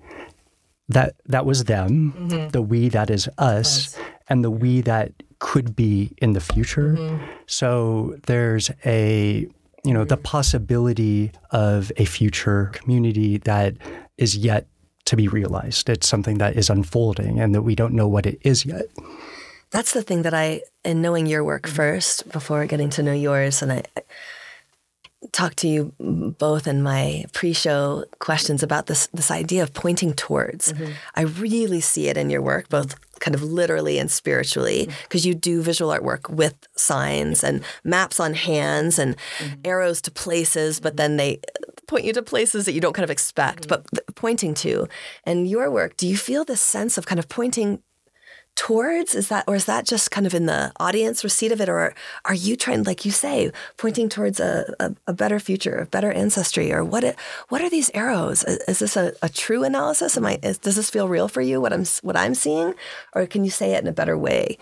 that 0.89 1.17
that 1.27 1.45
was 1.45 1.65
them, 1.65 2.15
mm-hmm. 2.17 2.49
the 2.49 2.63
we 2.63 2.89
that 2.89 3.11
is 3.11 3.29
us, 3.37 3.95
us, 3.95 3.99
and 4.29 4.43
the 4.43 4.51
we 4.51 4.81
that 4.83 5.13
could 5.39 5.77
be 5.77 6.15
in 6.19 6.33
the 6.33 6.41
future. 6.41 6.95
Mm-hmm. 6.95 7.25
So 7.47 8.17
there's 8.27 8.71
a 8.87 9.47
you 9.85 9.95
know 9.95 10.05
the 10.05 10.17
possibility 10.17 11.33
of 11.51 11.93
a 11.97 12.05
future 12.05 12.71
community 12.73 13.39
that 13.39 13.75
is 14.17 14.37
yet 14.37 14.67
to 15.09 15.17
be 15.17 15.27
realized. 15.29 15.89
It's 15.89 16.07
something 16.07 16.39
that 16.39 16.57
is 16.57 16.71
unfolding 16.71 17.41
and 17.41 17.55
that 17.55 17.63
we 17.63 17.75
don't 17.75 17.95
know 17.95 18.09
what 18.09 18.27
it 18.27 18.39
is 18.43 18.65
yet. 18.65 18.87
That's 19.71 19.93
the 19.93 20.03
thing 20.03 20.23
that 20.23 20.35
I, 20.35 20.63
in 20.85 21.03
knowing 21.03 21.27
your 21.27 21.45
work 21.45 21.67
first, 21.67 22.31
before 22.31 22.65
getting 22.67 22.91
to 22.91 23.03
know 23.03 23.13
yours, 23.13 23.63
and 23.63 23.73
I 23.73 23.85
talked 25.33 25.59
to 25.59 25.69
you 25.69 25.93
both 26.39 26.67
in 26.67 26.83
my 26.83 27.25
pre-show 27.33 28.05
questions 28.19 28.63
about 28.63 28.87
this 28.87 29.09
this 29.09 29.31
idea 29.31 29.63
of 29.63 29.75
pointing 29.75 30.15
towards. 30.15 30.73
Mm-hmm. 30.73 30.93
I 31.15 31.23
really 31.23 31.81
see 31.81 32.09
it 32.09 32.17
in 32.17 32.31
your 32.31 32.43
work, 32.43 32.69
both 32.69 32.95
kind 33.21 33.35
of 33.35 33.43
literally 33.43 33.99
and 33.99 34.11
spiritually, 34.11 34.89
because 35.03 35.23
mm-hmm. 35.23 35.29
you 35.29 35.35
do 35.35 35.63
visual 35.63 35.93
artwork 35.93 36.31
with 36.31 36.55
signs 36.77 37.43
and 37.43 37.65
maps 37.83 38.21
on 38.21 38.35
hands 38.35 38.99
and 38.99 39.17
mm-hmm. 39.39 39.55
arrows 39.65 40.01
to 40.03 40.11
places, 40.11 40.81
but 40.81 40.97
then 40.97 41.17
they 41.17 41.41
point 41.89 42.05
you 42.05 42.13
to 42.13 42.23
places 42.23 42.67
that 42.67 42.73
you 42.73 42.81
don't 42.81 42.93
kind 42.93 43.05
of 43.05 43.11
expect, 43.11 43.67
mm-hmm. 43.67 43.83
but 43.93 44.15
pointing 44.15 44.55
to. 44.55 44.87
And 45.25 45.49
your 45.49 45.71
work, 45.71 45.97
do 45.97 46.07
you 46.07 46.17
feel 46.17 46.45
this 46.45 46.61
sense 46.61 46.97
of 46.97 47.07
kind 47.07 47.19
of 47.19 47.29
pointing 47.29 47.83
towards? 48.59 49.15
Is 49.15 49.29
that, 49.29 49.45
or 49.47 49.55
is 49.55 49.67
that 49.67 49.87
just 49.87 50.11
kind 50.11 50.27
of 50.27 50.35
in 50.35 50.47
the 50.47 50.73
audience 50.81 51.23
receipt 51.23 51.53
of 51.53 51.61
it? 51.61 51.69
Or 51.69 51.95
are 52.25 52.35
you 52.35 52.57
trying, 52.57 52.83
like 52.83 53.05
you 53.05 53.13
say, 53.13 53.53
pointing 53.77 54.09
towards 54.09 54.41
a, 54.41 54.75
a, 54.81 54.95
a 55.07 55.13
better 55.13 55.39
future, 55.39 55.79
a 55.79 55.87
better 55.87 56.11
ancestry? 56.11 56.73
Or 56.73 56.85
what, 56.85 57.05
what 57.51 57.63
are 57.63 57.71
these 57.71 57.89
arrows? 57.95 58.43
Is, 58.43 58.59
is 58.67 58.79
this 58.81 58.97
a, 58.97 59.13
a, 59.23 59.29
true 59.29 59.63
analysis? 59.63 60.17
Am 60.17 60.27
I, 60.27 60.41
is, 60.43 60.59
does 60.59 60.75
this 60.75 60.91
feel 60.91 61.09
real 61.09 61.29
for 61.29 61.41
you, 61.41 61.61
what 61.61 61.73
I'm, 61.73 61.85
what 62.03 62.17
I'm 62.17 62.35
seeing? 62.35 62.75
Or 63.15 63.27
can 63.27 63.45
you 63.45 63.51
say 63.51 63.75
it 63.75 63.83
in 63.83 63.89
a 63.89 63.93
better 63.93 64.19
way? 64.19 64.59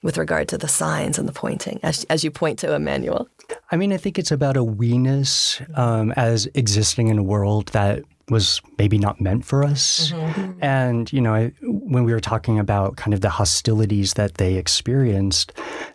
with 0.00 0.16
regard 0.16 0.46
to 0.46 0.56
the 0.56 0.68
signs 0.68 1.18
and 1.18 1.28
the 1.28 1.32
pointing 1.32 1.80
as, 1.82 2.04
as 2.04 2.22
you 2.22 2.30
point 2.30 2.56
to 2.56 2.72
Emmanuel? 2.72 3.28
I 3.72 3.76
mean, 3.76 3.92
I 3.92 3.96
think 3.96 4.16
it's 4.16 4.30
about 4.30 4.56
a 4.56 4.62
weeness 4.62 5.60
um, 5.74 6.12
as 6.12 6.46
existing 6.54 7.08
in 7.08 7.18
a 7.18 7.22
world 7.24 7.66
that 7.70 8.04
was 8.30 8.60
maybe 8.78 8.98
not 8.98 9.20
meant 9.20 9.44
for 9.44 9.64
us. 9.64 10.12
Mm-hmm. 10.12 10.58
And, 10.62 11.12
you 11.12 11.20
know, 11.20 11.34
I, 11.34 11.52
when 11.62 12.04
we 12.04 12.12
were 12.12 12.20
talking 12.20 12.58
about 12.58 12.96
kind 12.96 13.14
of 13.14 13.20
the 13.20 13.30
hostilities 13.30 14.14
that 14.14 14.34
they 14.34 14.54
experienced, 14.54 15.52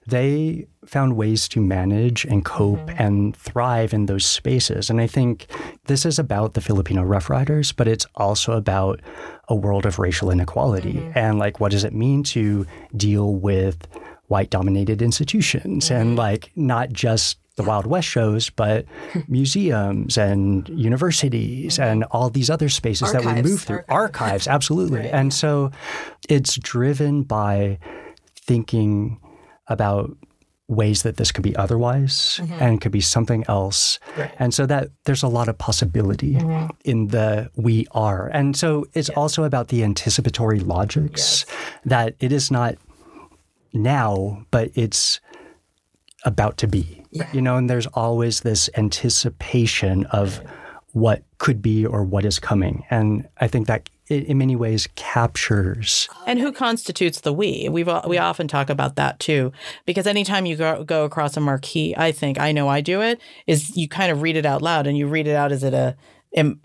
they 0.08 0.68
found 0.86 1.16
ways 1.16 1.48
to 1.50 1.62
manage 1.62 2.26
and 2.26 2.44
cope 2.44 2.80
mm-hmm. 2.80 3.02
and 3.02 3.36
thrive 3.36 3.94
in 3.94 4.08
those 4.08 4.26
spaces. 4.26 4.90
And 4.90 5.00
I 5.00 5.08
think 5.08 5.48
this 5.86 6.06
is 6.06 6.20
about 6.20 6.54
the 6.54 6.62
Filipino 6.62 7.04
Rough 7.04 7.30
Riders, 7.30 7.72
but 7.72 7.88
it's 7.88 8.06
also 8.16 8.54
about 8.54 9.00
a 9.48 9.56
world 9.56 9.86
of 9.86 10.00
racial 10.00 10.32
inequality. 10.32 10.94
Mm-hmm. 10.94 11.18
And 11.18 11.40
like, 11.40 11.60
what 11.60 11.72
does 11.72 11.84
it 11.84 11.94
mean 11.94 12.24
to 12.24 12.66
deal 12.96 13.36
with 13.36 13.88
white 14.28 14.50
dominated 14.50 15.02
institutions 15.02 15.86
mm-hmm. 15.86 16.02
and 16.02 16.16
like 16.16 16.52
not 16.56 16.92
just 16.92 17.38
the 17.56 17.64
Wild 17.64 17.86
West 17.86 18.08
shows, 18.08 18.50
but 18.50 18.86
museums 19.28 20.18
and 20.18 20.68
universities 20.70 21.76
mm-hmm. 21.76 21.84
and 21.84 22.04
all 22.06 22.30
these 22.30 22.50
other 22.50 22.70
spaces 22.70 23.14
archives. 23.14 23.26
that 23.26 23.36
we 23.36 23.50
move 23.50 23.62
through. 23.62 23.84
Archives, 23.90 24.22
archives 24.22 24.48
absolutely. 24.48 25.00
Right. 25.02 25.12
And 25.14 25.34
so 25.34 25.72
it's 26.30 26.56
driven 26.58 27.24
by 27.24 27.80
thinking 28.36 29.20
about 29.68 30.16
ways 30.68 31.04
that 31.04 31.18
this 31.18 31.32
could 31.32 31.44
be 31.44 31.56
otherwise 31.56 32.40
mm-hmm. 32.42 32.54
and 32.54 32.82
could 32.82 32.92
be 32.92 33.02
something 33.02 33.44
else. 33.48 34.00
Right. 34.18 34.32
And 34.40 34.54
so 34.54 34.66
that 34.66 34.90
there's 35.06 35.24
a 35.24 35.28
lot 35.28 35.50
of 35.50 35.58
possibility 35.58 36.36
mm-hmm. 36.36 36.68
in 36.86 37.08
the 37.08 37.50
we 37.56 37.86
are. 37.92 38.28
And 38.28 38.56
so 38.56 38.86
it's 38.94 39.10
yes. 39.10 39.18
also 39.18 39.44
about 39.44 39.68
the 39.68 39.84
anticipatory 39.84 40.60
logics 40.60 41.46
yes. 41.48 41.56
that 41.86 42.16
it 42.20 42.32
is 42.32 42.50
not 42.50 42.76
now, 43.74 44.46
but 44.52 44.72
it's 44.76 45.20
about 46.26 46.58
to 46.58 46.68
be. 46.68 47.03
Yeah. 47.14 47.28
You 47.32 47.42
know, 47.42 47.58
and 47.58 47.70
there's 47.70 47.88
always 47.88 48.42
this 48.42 48.70
anticipation 48.76 50.06
of 50.08 50.42
what 50.94 51.24
could 51.38 51.62
be 51.62 51.86
or 51.86 52.04
what 52.04 52.26
is 52.26 52.40
coming. 52.40 52.86
And 52.90 53.28
I 53.40 53.48
think 53.48 53.68
that 53.68 53.90
in 54.10 54.38
many 54.38 54.56
ways 54.56 54.88
captures. 54.96 56.10
And 56.28 56.40
who 56.40 56.52
constitutes 56.52 57.22
the 57.22 57.32
we? 57.32 57.70
We 57.70 57.84
we 57.84 58.18
often 58.18 58.48
talk 58.48 58.70
about 58.70 58.96
that 58.96 59.20
too, 59.20 59.52
because 59.86 60.08
anytime 60.08 60.46
you 60.46 60.56
go, 60.56 60.84
go 60.84 61.06
across 61.06 61.38
a 61.38 61.40
marquee, 61.40 61.96
I 61.98 62.12
think 62.12 62.40
I 62.40 62.52
know 62.52 62.68
I 62.68 62.82
do 62.82 63.02
it 63.02 63.22
is 63.48 63.76
you 63.78 63.88
kind 63.88 64.12
of 64.12 64.22
read 64.22 64.36
it 64.36 64.46
out 64.46 64.62
loud, 64.62 64.88
and 64.88 64.98
you 64.98 65.08
read 65.08 65.28
it 65.28 65.36
out 65.36 65.52
as 65.52 65.64
it 65.64 65.74
a, 65.74 65.96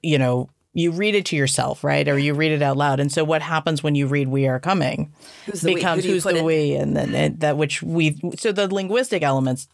you 0.02 0.18
know, 0.18 0.50
you 0.78 0.92
read 0.92 1.16
it 1.16 1.26
to 1.26 1.36
yourself, 1.36 1.82
right? 1.82 2.06
Or 2.06 2.16
you 2.16 2.34
read 2.34 2.52
it 2.52 2.62
out 2.62 2.76
loud. 2.76 3.00
And 3.00 3.10
so 3.10 3.24
what 3.24 3.42
happens 3.42 3.82
when 3.82 3.96
you 3.96 4.06
read 4.06 4.28
"We 4.28 4.46
Are 4.46 4.60
Coming" 4.60 5.12
who's 5.46 5.62
becomes 5.62 6.04
Who 6.04 6.12
"Who's 6.12 6.24
the 6.24 6.42
we," 6.44 6.74
and 6.74 6.96
then 6.96 7.14
and 7.14 7.40
that 7.40 7.56
which 7.56 7.82
we. 7.82 8.20
So 8.36 8.52
the 8.52 8.72
linguistic 8.72 9.22
elements, 9.22 9.66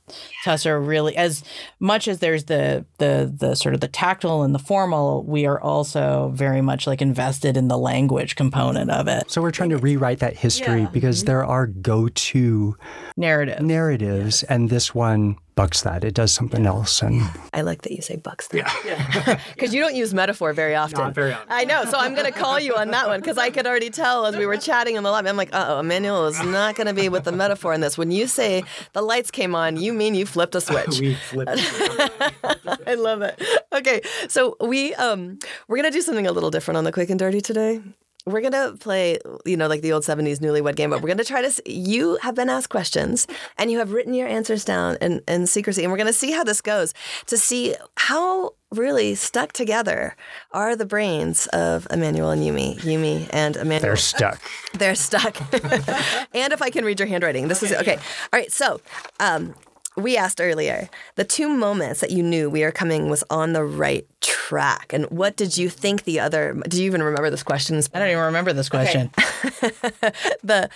to 0.44 0.52
us 0.52 0.64
are 0.64 0.80
really 0.80 1.14
as 1.16 1.44
much 1.78 2.08
as 2.08 2.20
there's 2.20 2.44
the 2.44 2.86
the 2.98 3.32
the 3.36 3.54
sort 3.54 3.74
of 3.74 3.80
the 3.80 3.88
tactile 3.88 4.42
and 4.42 4.54
the 4.54 4.58
formal. 4.58 5.24
We 5.24 5.44
are 5.44 5.60
also 5.60 6.30
very 6.34 6.62
much 6.62 6.86
like 6.86 7.02
invested 7.02 7.56
in 7.56 7.68
the 7.68 7.78
language 7.78 8.34
component 8.36 8.90
of 8.90 9.06
it. 9.06 9.30
So 9.30 9.42
we're 9.42 9.50
trying 9.50 9.70
to 9.70 9.78
rewrite 9.78 10.20
that 10.20 10.36
history 10.36 10.82
yeah. 10.82 10.88
because 10.88 11.18
mm-hmm. 11.18 11.26
there 11.26 11.44
are 11.44 11.66
go-to 11.66 12.76
narrative 13.16 13.60
narratives, 13.60 14.42
yes. 14.42 14.50
and 14.50 14.70
this 14.70 14.94
one 14.94 15.36
bucks 15.54 15.82
that. 15.82 16.04
It 16.04 16.14
does 16.14 16.32
something 16.32 16.66
else. 16.66 17.02
And 17.02 17.22
I 17.52 17.62
like 17.62 17.82
that 17.82 17.92
you 17.92 18.02
say 18.02 18.16
bucks 18.16 18.48
that. 18.48 18.82
Yeah. 18.84 19.40
Because 19.54 19.72
you 19.72 19.80
don't 19.80 19.94
use 19.94 20.12
metaphor 20.12 20.52
very 20.52 20.74
often. 20.74 20.98
Not 20.98 21.14
very 21.14 21.32
often. 21.32 21.46
I 21.48 21.64
know. 21.64 21.84
So 21.84 21.98
I'm 21.98 22.14
going 22.14 22.30
to 22.30 22.38
call 22.38 22.58
you 22.58 22.74
on 22.76 22.90
that 22.90 23.06
one 23.06 23.20
because 23.20 23.38
I 23.38 23.50
could 23.50 23.66
already 23.66 23.90
tell 23.90 24.26
as 24.26 24.36
we 24.36 24.46
were 24.46 24.56
chatting 24.56 24.96
in 24.96 25.02
the 25.02 25.10
lobby. 25.10 25.28
I'm 25.28 25.36
like, 25.36 25.54
uh 25.54 25.66
oh, 25.68 25.80
Emmanuel 25.80 26.26
is 26.26 26.42
not 26.42 26.74
going 26.74 26.86
to 26.86 26.94
be 26.94 27.08
with 27.08 27.24
the 27.24 27.32
metaphor 27.32 27.72
in 27.72 27.80
this. 27.80 27.96
When 27.96 28.10
you 28.10 28.26
say 28.26 28.64
the 28.92 29.02
lights 29.02 29.30
came 29.30 29.54
on, 29.54 29.76
you 29.76 29.92
mean 29.92 30.14
you 30.14 30.26
flipped 30.26 30.54
a 30.54 30.60
switch. 30.60 31.00
we 31.00 31.14
flipped. 31.14 31.50
I 32.86 32.94
love 32.94 33.22
it. 33.22 33.40
Okay, 33.72 34.02
so 34.28 34.56
we 34.60 34.94
um 34.94 35.38
we're 35.68 35.76
gonna 35.76 35.90
do 35.90 36.02
something 36.02 36.26
a 36.26 36.32
little 36.32 36.50
different 36.50 36.78
on 36.78 36.84
the 36.84 36.92
quick 36.92 37.10
and 37.10 37.18
dirty 37.18 37.40
today 37.40 37.80
we're 38.26 38.40
gonna 38.40 38.74
play, 38.78 39.18
you 39.44 39.56
know, 39.56 39.68
like 39.68 39.82
the 39.82 39.92
old 39.92 40.02
'70s 40.02 40.38
newlywed 40.38 40.76
game, 40.76 40.90
but 40.90 41.02
we're 41.02 41.08
gonna 41.08 41.24
try 41.24 41.42
to. 41.42 41.70
you 41.70 42.16
have 42.22 42.34
been 42.34 42.48
asked 42.48 42.70
questions, 42.70 43.26
and 43.58 43.70
you 43.70 43.78
have 43.78 43.92
written 43.92 44.14
your 44.14 44.28
answers 44.28 44.64
down 44.64 44.96
in, 45.00 45.20
in 45.28 45.46
secrecy, 45.46 45.82
and 45.82 45.92
we're 45.92 45.98
gonna 45.98 46.12
see 46.12 46.32
how 46.32 46.44
this 46.44 46.60
goes 46.60 46.94
to 47.26 47.36
see 47.36 47.74
how 47.96 48.52
really 48.70 49.14
stuck 49.14 49.52
together 49.52 50.16
are 50.52 50.74
the 50.74 50.86
brains 50.86 51.46
of 51.48 51.86
Emmanuel 51.90 52.30
and 52.30 52.42
Yumi. 52.42 52.76
Yumi 52.80 53.28
and 53.32 53.56
Emmanuel. 53.56 53.80
They're 53.80 53.96
stuck. 53.96 54.40
They're 54.74 54.94
stuck. 54.94 55.40
and 56.34 56.52
if 56.52 56.62
I 56.62 56.70
can 56.70 56.84
read 56.84 56.98
your 56.98 57.08
handwriting, 57.08 57.48
this 57.48 57.62
okay. 57.62 57.74
is 57.74 57.80
okay. 57.80 57.94
All 57.96 58.40
right, 58.40 58.50
so 58.50 58.80
um, 59.20 59.54
we 59.96 60.16
asked 60.16 60.40
earlier 60.40 60.88
the 61.14 61.24
two 61.24 61.48
moments 61.48 62.00
that 62.00 62.10
you 62.10 62.22
knew 62.22 62.50
we 62.50 62.64
are 62.64 62.72
coming 62.72 63.08
was 63.08 63.22
on 63.30 63.52
the 63.52 63.64
right 63.64 64.06
track. 64.20 64.92
And 64.92 65.06
what 65.06 65.36
did 65.36 65.56
you 65.56 65.68
think 65.68 66.04
the 66.04 66.20
other 66.20 66.60
do 66.68 66.80
you 66.80 66.86
even 66.86 67.02
remember 67.02 67.30
this 67.30 67.42
question? 67.42 67.80
I 67.92 67.98
don't 67.98 68.10
even 68.10 68.24
remember 68.24 68.52
this 68.52 68.68
question. 68.68 69.10
Okay. 69.18 69.70
the 70.42 70.70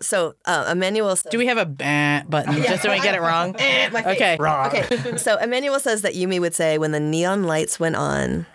so 0.00 0.34
uh, 0.44 0.68
emmanuel 0.70 1.14
says, 1.16 1.30
do 1.30 1.38
we 1.38 1.46
have 1.46 1.58
a 1.58 1.66
button 1.66 2.56
yeah. 2.58 2.68
just 2.68 2.82
so 2.82 2.90
we 2.90 3.00
get 3.00 3.14
it 3.14 3.20
wrong? 3.20 3.56
Okay. 4.12 4.36
Wrong. 4.38 4.66
okay. 4.66 5.16
So 5.16 5.36
emmanuel 5.38 5.78
says 5.78 6.02
that 6.02 6.14
yumi 6.14 6.40
would 6.40 6.54
say 6.54 6.78
when 6.78 6.92
the 6.92 7.00
neon 7.00 7.44
lights 7.44 7.78
went 7.78 7.96
on 7.96 8.46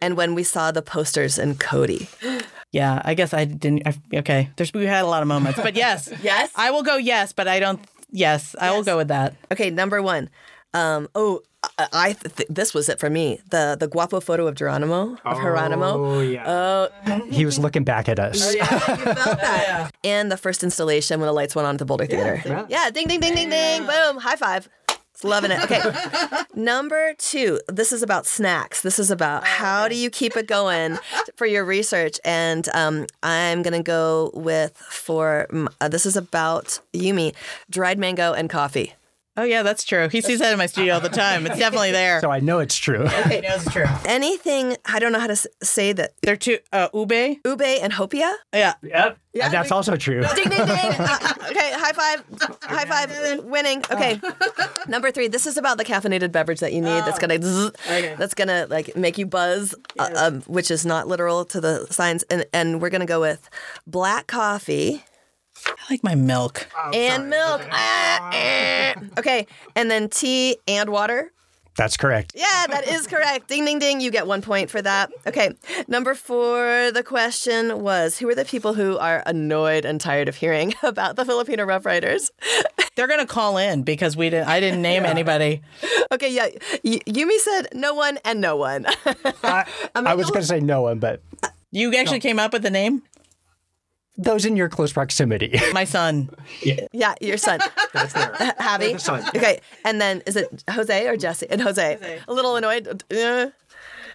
and 0.00 0.16
when 0.16 0.34
we 0.34 0.42
saw 0.42 0.70
the 0.70 0.82
posters 0.82 1.38
in 1.38 1.56
cody. 1.56 2.08
Yeah 2.70 3.00
i 3.02 3.14
guess 3.14 3.32
i 3.32 3.46
didn't 3.46 3.88
I, 3.88 4.18
okay. 4.18 4.50
There's 4.56 4.74
we 4.74 4.84
had 4.84 5.02
a 5.02 5.06
lot 5.06 5.22
of 5.22 5.28
moments 5.28 5.58
but 5.58 5.74
yes. 5.74 6.12
Yes? 6.22 6.50
I 6.54 6.70
will 6.70 6.82
go 6.82 6.98
yes 6.98 7.32
but 7.32 7.48
i 7.48 7.58
don't 7.58 7.80
Yes, 8.10 8.54
I 8.60 8.70
will 8.72 8.82
go 8.84 8.96
with 8.96 9.08
that. 9.08 9.34
Okay, 9.52 9.70
number 9.70 10.00
one. 10.02 10.30
Um, 10.74 11.08
oh, 11.14 11.42
I, 11.78 11.88
I 11.92 12.12
th- 12.12 12.48
this 12.48 12.72
was 12.72 12.88
it 12.88 13.00
for 13.00 13.10
me. 13.10 13.40
The 13.50 13.76
the 13.78 13.88
guapo 13.88 14.20
photo 14.20 14.46
of 14.46 14.54
Geronimo 14.54 15.14
of 15.24 15.36
oh, 15.36 15.40
Geronimo. 15.40 15.86
Oh 15.86 16.20
yeah. 16.20 16.44
Oh, 16.46 16.88
he 17.30 17.44
was 17.44 17.58
looking 17.58 17.84
back 17.84 18.08
at 18.08 18.18
us. 18.18 18.40
Oh, 18.46 18.50
yeah. 18.50 18.72
you 18.72 18.78
felt 18.78 19.16
that. 19.40 19.64
yeah. 19.66 19.90
And 20.04 20.30
the 20.30 20.36
first 20.36 20.62
installation 20.62 21.20
when 21.20 21.26
the 21.26 21.32
lights 21.32 21.54
went 21.54 21.66
on 21.66 21.74
at 21.74 21.78
the 21.78 21.84
Boulder 21.84 22.06
Theater. 22.06 22.42
Yeah. 22.44 22.66
yeah. 22.68 22.90
Ding 22.90 23.08
ding 23.08 23.20
ding 23.20 23.34
ding 23.34 23.50
ding. 23.50 23.86
Boom. 23.86 24.18
High 24.18 24.36
five. 24.36 24.68
Loving 25.24 25.50
it. 25.50 25.62
Okay. 25.64 25.80
Number 26.54 27.14
two, 27.18 27.60
this 27.68 27.92
is 27.92 28.02
about 28.02 28.26
snacks. 28.26 28.82
This 28.82 28.98
is 28.98 29.10
about 29.10 29.44
how 29.44 29.88
do 29.88 29.96
you 29.96 30.10
keep 30.10 30.36
it 30.36 30.46
going 30.46 30.98
for 31.36 31.46
your 31.46 31.64
research. 31.64 32.20
And 32.24 32.68
um, 32.74 33.06
I'm 33.22 33.62
going 33.62 33.74
to 33.74 33.82
go 33.82 34.30
with 34.34 34.76
for 34.76 35.48
uh, 35.80 35.88
this 35.88 36.06
is 36.06 36.16
about 36.16 36.80
Yumi, 36.92 37.34
dried 37.70 37.98
mango 37.98 38.32
and 38.32 38.48
coffee. 38.48 38.94
Oh 39.38 39.44
yeah, 39.44 39.62
that's 39.62 39.84
true. 39.84 40.08
He 40.08 40.20
sees 40.20 40.40
that 40.40 40.50
in 40.50 40.58
my 40.58 40.66
studio 40.66 40.94
all 40.94 41.00
the 41.00 41.08
time. 41.08 41.46
It's 41.46 41.58
definitely 41.58 41.92
there. 41.92 42.20
So 42.20 42.28
I 42.28 42.40
know 42.40 42.58
it's 42.58 42.76
true. 42.76 43.06
Okay, 43.28 43.40
knows 43.40 43.64
it's 43.64 43.72
true. 43.72 43.84
Anything 44.06 44.76
I 44.86 44.98
don't 44.98 45.12
know 45.12 45.18
how 45.18 45.26
to 45.26 45.36
say 45.62 45.92
that. 45.92 46.12
They're 46.22 46.36
two 46.36 46.58
uh, 46.72 46.88
ube, 46.94 47.12
ube, 47.44 47.62
and 47.62 47.92
hopia. 47.92 48.32
Yeah. 48.52 48.74
Yep. 48.82 49.18
Yeah, 49.32 49.44
and 49.44 49.54
that's 49.54 49.70
also 49.70 49.96
true. 49.96 50.22
Ding 50.34 50.48
ding 50.48 50.66
ding. 50.66 50.66
Uh, 50.98 51.34
okay, 51.50 51.72
high 51.72 51.92
five. 51.92 52.24
High 52.62 52.84
five. 52.84 53.44
Winning. 53.44 53.84
Okay. 53.90 54.20
Number 54.88 55.10
three. 55.10 55.28
This 55.28 55.46
is 55.46 55.56
about 55.56 55.78
the 55.78 55.84
caffeinated 55.84 56.32
beverage 56.32 56.60
that 56.60 56.72
you 56.72 56.80
need. 56.80 57.00
That's 57.04 57.18
gonna. 57.18 57.40
Zzz, 57.40 57.70
okay. 57.86 58.14
That's 58.18 58.34
gonna 58.34 58.66
like 58.68 58.96
make 58.96 59.18
you 59.18 59.26
buzz, 59.26 59.74
uh, 59.98 60.10
um, 60.16 60.40
which 60.42 60.70
is 60.70 60.84
not 60.86 61.06
literal 61.06 61.44
to 61.46 61.60
the 61.60 61.86
science. 61.90 62.24
And 62.30 62.46
and 62.52 62.80
we're 62.80 62.90
gonna 62.90 63.06
go 63.06 63.20
with 63.20 63.48
black 63.86 64.26
coffee 64.26 65.04
I 65.66 65.92
like 65.92 66.04
my 66.04 66.14
milk. 66.14 66.68
Oh, 66.76 66.90
and 66.92 67.16
sorry. 67.16 67.28
milk. 67.28 67.60
Okay. 67.60 67.70
Ah, 67.72 68.30
eh. 68.32 68.94
okay. 69.18 69.46
And 69.74 69.90
then 69.90 70.08
tea 70.08 70.58
and 70.66 70.90
water. 70.90 71.32
That's 71.78 71.96
correct. 71.96 72.32
Yeah, 72.34 72.66
that 72.70 72.88
is 72.88 73.06
correct. 73.06 73.46
ding, 73.46 73.64
ding, 73.64 73.78
ding. 73.78 74.00
You 74.00 74.10
get 74.10 74.26
one 74.26 74.42
point 74.42 74.68
for 74.68 74.82
that. 74.82 75.12
Okay. 75.28 75.52
Number 75.86 76.12
four, 76.14 76.90
the 76.90 77.04
question 77.04 77.82
was 77.82 78.18
Who 78.18 78.28
are 78.28 78.34
the 78.34 78.44
people 78.44 78.74
who 78.74 78.98
are 78.98 79.22
annoyed 79.26 79.84
and 79.84 80.00
tired 80.00 80.28
of 80.28 80.34
hearing 80.34 80.74
about 80.82 81.14
the 81.14 81.24
Filipino 81.24 81.64
Rough 81.64 81.86
Riders? 81.86 82.32
They're 82.96 83.06
going 83.06 83.20
to 83.20 83.26
call 83.26 83.58
in 83.58 83.84
because 83.84 84.16
we 84.16 84.28
didn't, 84.28 84.48
I 84.48 84.58
didn't 84.58 84.82
name 84.82 85.04
yeah. 85.04 85.10
anybody. 85.10 85.62
Okay. 86.10 86.32
Yeah. 86.32 86.48
Y- 86.82 86.98
Yumi 87.06 87.38
said 87.38 87.68
no 87.72 87.94
one 87.94 88.18
and 88.24 88.40
no 88.40 88.56
one. 88.56 88.84
I, 89.44 89.64
I 89.94 90.14
was 90.14 90.28
going 90.30 90.42
to 90.42 90.48
say 90.48 90.58
no 90.58 90.82
one, 90.82 90.98
but. 90.98 91.22
You 91.70 91.94
actually 91.94 92.18
no. 92.18 92.22
came 92.22 92.38
up 92.38 92.54
with 92.54 92.62
the 92.62 92.70
name? 92.70 93.02
Those 94.18 94.44
in 94.44 94.56
your 94.56 94.68
close 94.68 94.92
proximity. 94.92 95.58
My 95.72 95.84
son. 95.84 96.28
Yeah, 96.62 96.86
yeah 96.92 97.14
your 97.20 97.38
son. 97.38 97.60
That's 97.92 98.12
there. 98.12 98.32
Javi. 98.60 98.94
The 98.94 98.98
son. 98.98 99.24
Okay, 99.34 99.60
and 99.84 100.00
then 100.00 100.22
is 100.26 100.36
it 100.36 100.64
Jose 100.68 101.06
or 101.06 101.16
Jesse? 101.16 101.46
And 101.48 101.62
Jose. 101.62 101.94
Jose. 101.94 102.18
A 102.26 102.32
little 102.32 102.56
annoyed. 102.56 103.02
Uh, 103.12 103.50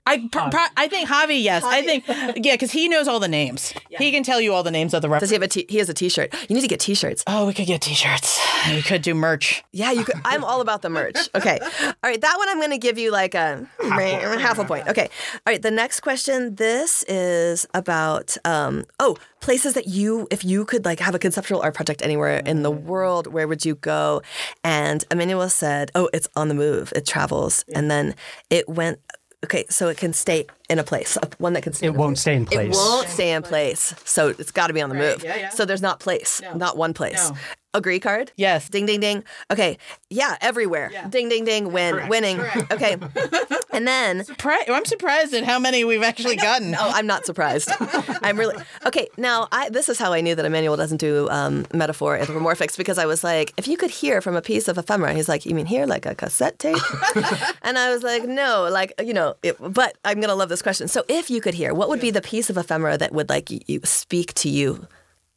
I 0.05 0.27
pr- 0.29 0.49
pr- 0.51 0.71
I 0.75 0.87
think 0.87 1.07
Javi. 1.07 1.41
Yes, 1.41 1.63
I 1.63 1.81
think 1.81 2.05
yeah, 2.07 2.53
because 2.55 2.71
he 2.71 2.89
knows 2.89 3.07
all 3.07 3.19
the 3.19 3.27
names. 3.27 3.73
He 3.89 4.11
can 4.11 4.23
tell 4.23 4.41
you 4.41 4.53
all 4.53 4.63
the 4.63 4.71
names 4.71 4.93
of 4.93 5.01
the. 5.01 5.07
Does 5.07 5.29
he 5.29 5.35
have 5.35 5.43
a 5.43 5.47
t- 5.47 5.65
he 5.69 5.77
has 5.77 5.87
a 5.87 5.93
t-shirt? 5.93 6.33
You 6.49 6.55
need 6.55 6.61
to 6.61 6.67
get 6.67 6.79
t-shirts. 6.81 7.23
Oh, 7.25 7.47
we 7.47 7.53
could 7.53 7.67
get 7.67 7.81
t-shirts. 7.81 8.39
We 8.69 8.81
could 8.81 9.01
do 9.01 9.13
merch. 9.13 9.63
Yeah, 9.71 9.91
you 9.91 10.03
could. 10.03 10.15
I'm 10.25 10.43
all 10.43 10.61
about 10.61 10.81
the 10.81 10.89
merch. 10.89 11.17
Okay. 11.35 11.57
All 11.61 11.93
right. 12.03 12.21
That 12.21 12.35
one 12.37 12.47
I'm 12.49 12.57
going 12.59 12.71
to 12.71 12.77
give 12.77 12.97
you 12.97 13.11
like 13.11 13.33
a 13.33 13.67
half 13.81 14.59
a 14.59 14.65
point. 14.65 14.87
Okay. 14.87 15.09
All 15.33 15.51
right. 15.51 15.61
The 15.61 15.71
next 15.71 16.01
question. 16.01 16.55
This 16.55 17.03
is 17.07 17.65
about 17.73 18.37
um 18.45 18.83
oh 18.99 19.17
places 19.39 19.73
that 19.73 19.87
you 19.87 20.27
if 20.31 20.45
you 20.45 20.63
could 20.65 20.85
like 20.85 20.99
have 20.99 21.15
a 21.15 21.19
conceptual 21.19 21.61
art 21.61 21.73
project 21.73 22.01
anywhere 22.01 22.37
in 22.45 22.63
the 22.63 22.71
world 22.71 23.27
where 23.27 23.47
would 23.47 23.65
you 23.65 23.75
go? 23.75 24.21
And 24.63 25.03
Emmanuel 25.11 25.49
said, 25.49 25.91
oh, 25.95 26.09
it's 26.13 26.29
on 26.35 26.47
the 26.49 26.53
move. 26.55 26.93
It 26.95 27.05
travels, 27.05 27.65
and 27.73 27.89
then 27.89 28.15
it 28.49 28.69
went. 28.69 28.99
Okay, 29.43 29.65
so 29.69 29.89
it 29.89 29.97
can 29.97 30.13
stay 30.13 30.45
in 30.69 30.79
a 30.79 30.83
place, 30.83 31.17
one 31.37 31.53
that 31.53 31.63
can 31.63 31.73
stay. 31.73 31.87
It 31.87 31.89
in 31.89 31.95
a 31.95 31.99
won't 31.99 32.11
place. 32.11 32.21
stay 32.21 32.35
in 32.35 32.45
place. 32.45 32.75
It 32.75 32.77
won't 32.77 33.09
stay 33.09 33.31
in 33.33 33.43
place. 33.43 33.93
So 34.05 34.29
it's 34.29 34.51
got 34.51 34.67
to 34.67 34.73
be 34.73 34.81
on 34.81 34.89
the 34.89 34.95
move. 34.95 35.23
yeah, 35.23 35.35
yeah. 35.35 35.49
So 35.49 35.65
there's 35.65 35.81
not 35.81 35.99
place, 35.99 36.41
not 36.55 36.77
one 36.77 36.93
place. 36.93 37.29
No. 37.29 37.35
Agree 37.75 37.99
card? 37.99 38.31
Yes. 38.35 38.69
Ding 38.69 38.85
ding 38.85 38.99
ding. 38.99 39.23
Okay. 39.49 39.79
Yeah, 40.09 40.37
everywhere. 40.41 40.91
Ding 41.09 41.27
ding 41.27 41.43
ding. 41.43 41.71
Win. 41.71 42.07
Winning. 42.07 42.39
Okay. 42.71 42.97
and 43.71 43.87
then 43.87 44.23
Pri- 44.37 44.65
I'm 44.67 44.85
surprised 44.85 45.33
at 45.33 45.43
how 45.43 45.57
many 45.57 45.83
we've 45.83 46.03
actually 46.03 46.35
gotten. 46.35 46.75
oh, 46.75 46.91
I'm 46.93 47.07
not 47.07 47.25
surprised. 47.25 47.71
I'm 48.21 48.37
really 48.37 48.55
okay. 48.85 49.07
Now, 49.17 49.47
I 49.51 49.69
this 49.69 49.89
is 49.89 49.97
how 49.97 50.13
I 50.13 50.21
knew 50.21 50.35
that 50.35 50.45
Emmanuel 50.45 50.77
doesn't 50.77 50.97
do 50.97 51.27
um, 51.29 51.65
metaphor 51.73 52.17
anthropomorphics 52.17 52.77
because 52.77 52.99
I 52.99 53.07
was 53.07 53.23
like, 53.23 53.53
if 53.57 53.67
you 53.67 53.75
could 53.77 53.89
hear 53.89 54.21
from 54.21 54.35
a 54.35 54.41
piece 54.41 54.67
of 54.67 54.77
ephemera, 54.77 55.13
he's 55.13 55.27
like, 55.27 55.43
you 55.45 55.55
mean 55.55 55.65
here, 55.65 55.87
like 55.87 56.05
a 56.05 56.13
cassette 56.13 56.59
tape? 56.59 56.77
and 57.63 57.79
I 57.79 57.91
was 57.91 58.03
like, 58.03 58.23
no, 58.25 58.67
like 58.71 58.93
you 59.03 59.13
know. 59.13 59.35
It, 59.41 59.57
but 59.59 59.97
I'm 60.05 60.21
gonna 60.21 60.35
love 60.35 60.49
this 60.49 60.61
question. 60.61 60.87
So, 60.87 61.03
if 61.07 61.31
you 61.31 61.41
could 61.41 61.55
hear, 61.55 61.73
what 61.73 61.89
would 61.89 61.99
be 61.99 62.11
the 62.11 62.21
piece 62.21 62.51
of 62.51 62.57
ephemera 62.57 62.99
that 62.99 63.13
would 63.13 63.29
like 63.29 63.49
you, 63.67 63.79
speak 63.83 64.33
to 64.35 64.49
you, 64.49 64.87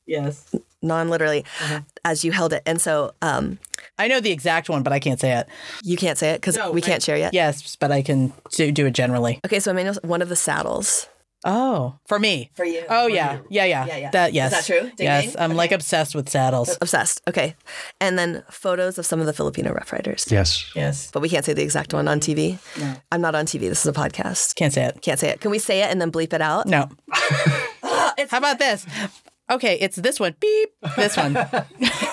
Yes. 0.06 0.54
non 0.82 1.08
literally, 1.08 1.44
as 2.04 2.24
you 2.24 2.32
held 2.32 2.52
it? 2.52 2.62
And 2.66 2.80
so, 2.80 3.12
um, 3.22 3.58
I 3.98 4.08
know 4.08 4.20
the 4.20 4.30
exact 4.32 4.68
one, 4.68 4.82
but 4.82 4.92
I 4.92 4.98
can't 4.98 5.20
say 5.20 5.32
it. 5.32 5.48
you 5.82 5.96
can't 5.96 6.18
say 6.18 6.30
it 6.30 6.40
because 6.40 6.58
we 6.72 6.80
can't 6.80 7.02
share 7.02 7.16
yet. 7.16 7.34
Yes, 7.34 7.76
but 7.76 7.90
I 7.92 8.02
can 8.02 8.32
do, 8.52 8.70
do 8.72 8.86
it 8.86 8.92
generally. 8.92 9.40
Okay, 9.44 9.60
so 9.60 9.70
Emmanuel's 9.70 9.98
one 10.02 10.22
of 10.22 10.28
the 10.28 10.36
saddles. 10.36 11.08
Oh, 11.44 11.96
for 12.06 12.18
me. 12.18 12.50
For 12.54 12.64
you. 12.64 12.82
Oh 12.88 13.06
yeah. 13.06 13.38
yeah, 13.48 13.64
yeah, 13.64 13.86
yeah. 13.86 14.10
That 14.10 14.32
yes. 14.32 14.52
Is 14.52 14.66
that 14.66 14.80
true? 14.80 14.90
Ding 14.96 15.06
yes, 15.06 15.26
ding? 15.26 15.34
I'm 15.38 15.54
like 15.54 15.70
obsessed 15.70 16.14
with 16.14 16.28
saddles. 16.28 16.76
Obsessed. 16.80 17.22
Okay. 17.28 17.54
And 18.00 18.18
then 18.18 18.42
photos 18.50 18.98
of 18.98 19.06
some 19.06 19.20
of 19.20 19.26
the 19.26 19.32
Filipino 19.32 19.72
Rough 19.72 19.92
Riders. 19.92 20.26
Yes. 20.28 20.74
Yes. 20.74 21.08
But 21.12 21.20
we 21.20 21.28
can't 21.28 21.44
say 21.44 21.52
the 21.52 21.62
exact 21.62 21.94
one 21.94 22.08
on 22.08 22.18
TV. 22.18 22.58
No. 22.80 22.94
I'm 23.12 23.20
not 23.20 23.36
on 23.36 23.46
TV. 23.46 23.60
This 23.60 23.80
is 23.80 23.86
a 23.86 23.92
podcast. 23.92 24.56
Can't 24.56 24.72
say 24.72 24.86
it. 24.86 25.02
Can't 25.02 25.20
say 25.20 25.28
it. 25.28 25.40
Can 25.40 25.52
we 25.52 25.60
say 25.60 25.82
it 25.82 25.90
and 25.90 26.00
then 26.00 26.10
bleep 26.10 26.32
it 26.32 26.40
out? 26.40 26.66
No. 26.66 26.88
How 27.82 28.38
about 28.38 28.58
this? 28.58 28.84
Okay, 29.48 29.78
it's 29.80 29.96
this 29.96 30.18
one. 30.18 30.34
Beep. 30.40 30.70
This 30.96 31.16
one. 31.16 31.36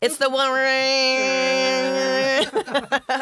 It's 0.03 0.17
the 0.17 0.29
one. 0.29 0.51
ring. 0.51 2.45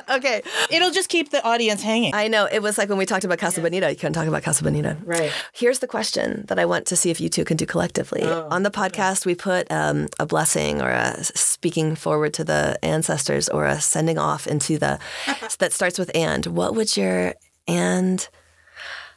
okay. 0.17 0.41
It'll 0.71 0.89
just 0.89 1.09
keep 1.09 1.29
the 1.29 1.45
audience 1.45 1.83
hanging. 1.83 2.15
I 2.15 2.27
know. 2.27 2.47
It 2.51 2.63
was 2.63 2.79
like 2.79 2.89
when 2.89 2.97
we 2.97 3.05
talked 3.05 3.23
about 3.23 3.37
Casa 3.37 3.61
Bonita. 3.61 3.87
You 3.91 3.95
couldn't 3.95 4.13
talk 4.13 4.27
about 4.27 4.41
Casa 4.41 4.63
Bonita. 4.63 4.97
Right. 5.03 5.31
Here's 5.53 5.77
the 5.77 5.85
question 5.85 6.43
that 6.47 6.57
I 6.57 6.65
want 6.65 6.87
to 6.87 6.95
see 6.95 7.11
if 7.11 7.21
you 7.21 7.29
two 7.29 7.45
can 7.45 7.55
do 7.55 7.67
collectively. 7.67 8.23
On 8.23 8.63
the 8.63 8.71
podcast, 8.71 9.27
we 9.27 9.35
put 9.35 9.71
um, 9.71 10.07
a 10.19 10.25
blessing 10.25 10.81
or 10.81 10.89
a 10.89 11.23
speaking 11.23 11.95
forward 11.95 12.33
to 12.33 12.43
the 12.43 12.83
ancestors 12.83 13.47
or 13.47 13.67
a 13.67 13.79
sending 13.79 14.17
off 14.17 14.47
into 14.47 14.79
the 14.79 14.97
that 15.59 15.71
starts 15.71 15.99
with 15.99 16.09
and. 16.15 16.47
What 16.47 16.73
would 16.73 16.97
your 16.97 17.35
and 17.67 18.27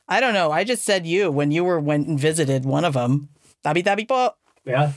I 0.06 0.20
don't 0.20 0.34
know. 0.34 0.52
I 0.52 0.64
just 0.64 0.84
said 0.84 1.06
you 1.06 1.30
when 1.30 1.50
you 1.50 1.64
were 1.64 1.80
went 1.80 2.06
and 2.08 2.20
visited 2.20 2.66
one 2.66 2.84
of 2.84 2.92
them. 2.92 3.30
Tabi 3.62 3.82
tabi 3.82 4.04
po. 4.04 4.34
Yeah. 4.64 4.92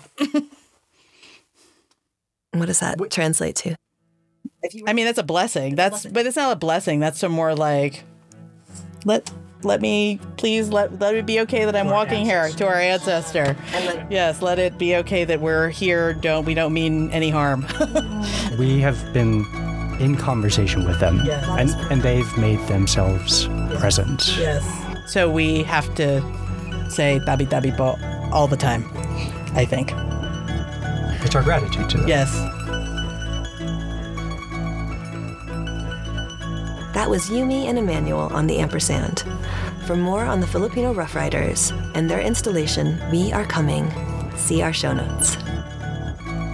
what 2.54 2.66
does 2.68 2.80
that 2.80 2.98
translate 3.12 3.56
to? 3.58 3.76
I 4.88 4.94
mean, 4.94 5.06
that's 5.06 5.18
a 5.20 5.24
blessing. 5.24 5.76
That's 5.76 6.06
but 6.06 6.26
it's 6.26 6.36
not 6.36 6.52
a 6.52 6.56
blessing. 6.56 7.00
That's 7.00 7.20
some 7.20 7.32
more 7.32 7.54
like 7.56 8.04
let 9.06 9.32
let 9.64 9.82
me 9.82 10.20
please 10.38 10.70
let 10.70 11.00
let 11.00 11.16
it 11.16 11.26
be 11.26 11.40
okay 11.42 11.66
that 11.66 11.76
I'm 11.76 11.88
walking 11.90 12.26
here 12.26 12.50
to 12.50 12.68
our 12.68 12.76
ancestor. 12.76 13.56
Yes, 14.10 14.42
let 14.42 14.60
it 14.60 14.78
be 14.78 14.96
okay 14.98 15.26
that 15.26 15.40
we're 15.42 15.70
here. 15.70 16.14
Don't 16.14 16.46
we 16.46 16.54
don't 16.54 16.74
mean 16.74 17.12
any 17.12 17.30
harm. 17.30 17.66
We 18.58 18.80
have 18.82 18.98
been 19.14 19.46
in 20.00 20.16
conversation 20.18 20.86
with 20.86 21.00
them, 21.00 21.22
Yes. 21.26 21.46
and, 21.60 21.92
and 21.92 22.02
they've 22.02 22.38
made 22.38 22.60
themselves 22.68 23.48
present. 23.80 24.36
yes. 24.38 24.64
So 25.12 25.30
we 25.30 25.62
have 25.64 25.94
to 25.96 26.22
say 26.90 27.20
tabi 27.26 27.46
tabi 27.46 27.72
po 27.72 27.96
all 28.32 28.48
the 28.48 28.58
time. 28.58 28.84
I 29.58 29.66
think. 29.66 29.92
It's 31.26 31.36
our 31.36 31.42
gratitude 31.42 31.90
to 31.90 31.98
them. 31.98 32.08
Yes. 32.08 32.32
That 36.94 37.10
was 37.10 37.30
Yumi 37.30 37.66
and 37.66 37.78
Emmanuel 37.78 38.30
on 38.34 38.48
the 38.48 38.60
ampersand. 38.60 39.24
For 39.86 39.96
more 39.96 40.26
on 40.26 40.40
the 40.40 40.48
Filipino 40.48 40.94
Rough 40.94 41.16
Riders 41.16 41.72
and 41.96 42.10
their 42.10 42.22
installation, 42.22 43.00
We 43.12 43.34
Are 43.34 43.46
Coming, 43.46 43.92
see 44.36 44.62
our 44.62 44.74
show 44.74 44.94
notes. 44.94 45.36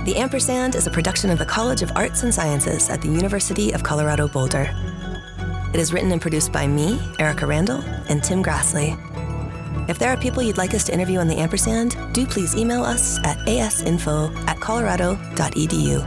The 0.05 0.15
Ampersand 0.17 0.75
is 0.75 0.87
a 0.87 0.91
production 0.91 1.29
of 1.29 1.39
the 1.39 1.45
College 1.45 1.81
of 1.81 1.91
Arts 1.95 2.23
and 2.23 2.33
Sciences 2.33 2.89
at 2.89 3.01
the 3.01 3.09
University 3.09 3.73
of 3.73 3.83
Colorado 3.83 4.27
Boulder. 4.27 4.73
It 5.73 5.79
is 5.79 5.91
written 5.91 6.11
and 6.11 6.21
produced 6.21 6.51
by 6.51 6.67
me, 6.67 6.99
Erika 7.19 7.45
Randall, 7.47 7.81
and 8.09 8.23
Tim 8.23 8.43
Grassley. 8.43 9.12
If 9.89 9.99
there 9.99 10.09
are 10.09 10.17
people 10.17 10.41
you'd 10.41 10.57
like 10.57 10.73
us 10.73 10.85
to 10.85 10.93
interview 10.93 11.19
on 11.19 11.27
the 11.27 11.35
Ampersand, 11.35 11.97
do 12.13 12.25
please 12.25 12.55
email 12.55 12.83
us 12.83 13.19
at 13.25 13.37
asinfo 13.39 14.33
at 14.47 14.59
colorado.edu. 14.61 16.05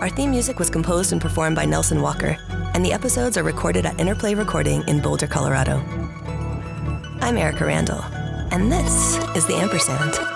Our 0.00 0.10
theme 0.10 0.30
music 0.30 0.58
was 0.58 0.68
composed 0.68 1.12
and 1.12 1.22
performed 1.22 1.56
by 1.56 1.64
Nelson 1.64 2.02
Walker, 2.02 2.36
and 2.74 2.84
the 2.84 2.92
episodes 2.92 3.38
are 3.38 3.42
recorded 3.42 3.86
at 3.86 3.98
Interplay 3.98 4.34
Recording 4.34 4.86
in 4.86 5.00
Boulder, 5.00 5.26
Colorado. 5.26 5.78
I'm 7.22 7.38
Erika 7.38 7.64
Randall, 7.64 8.02
and 8.52 8.70
this 8.70 9.16
is 9.34 9.46
The 9.46 9.54
Ampersand. 9.54 10.35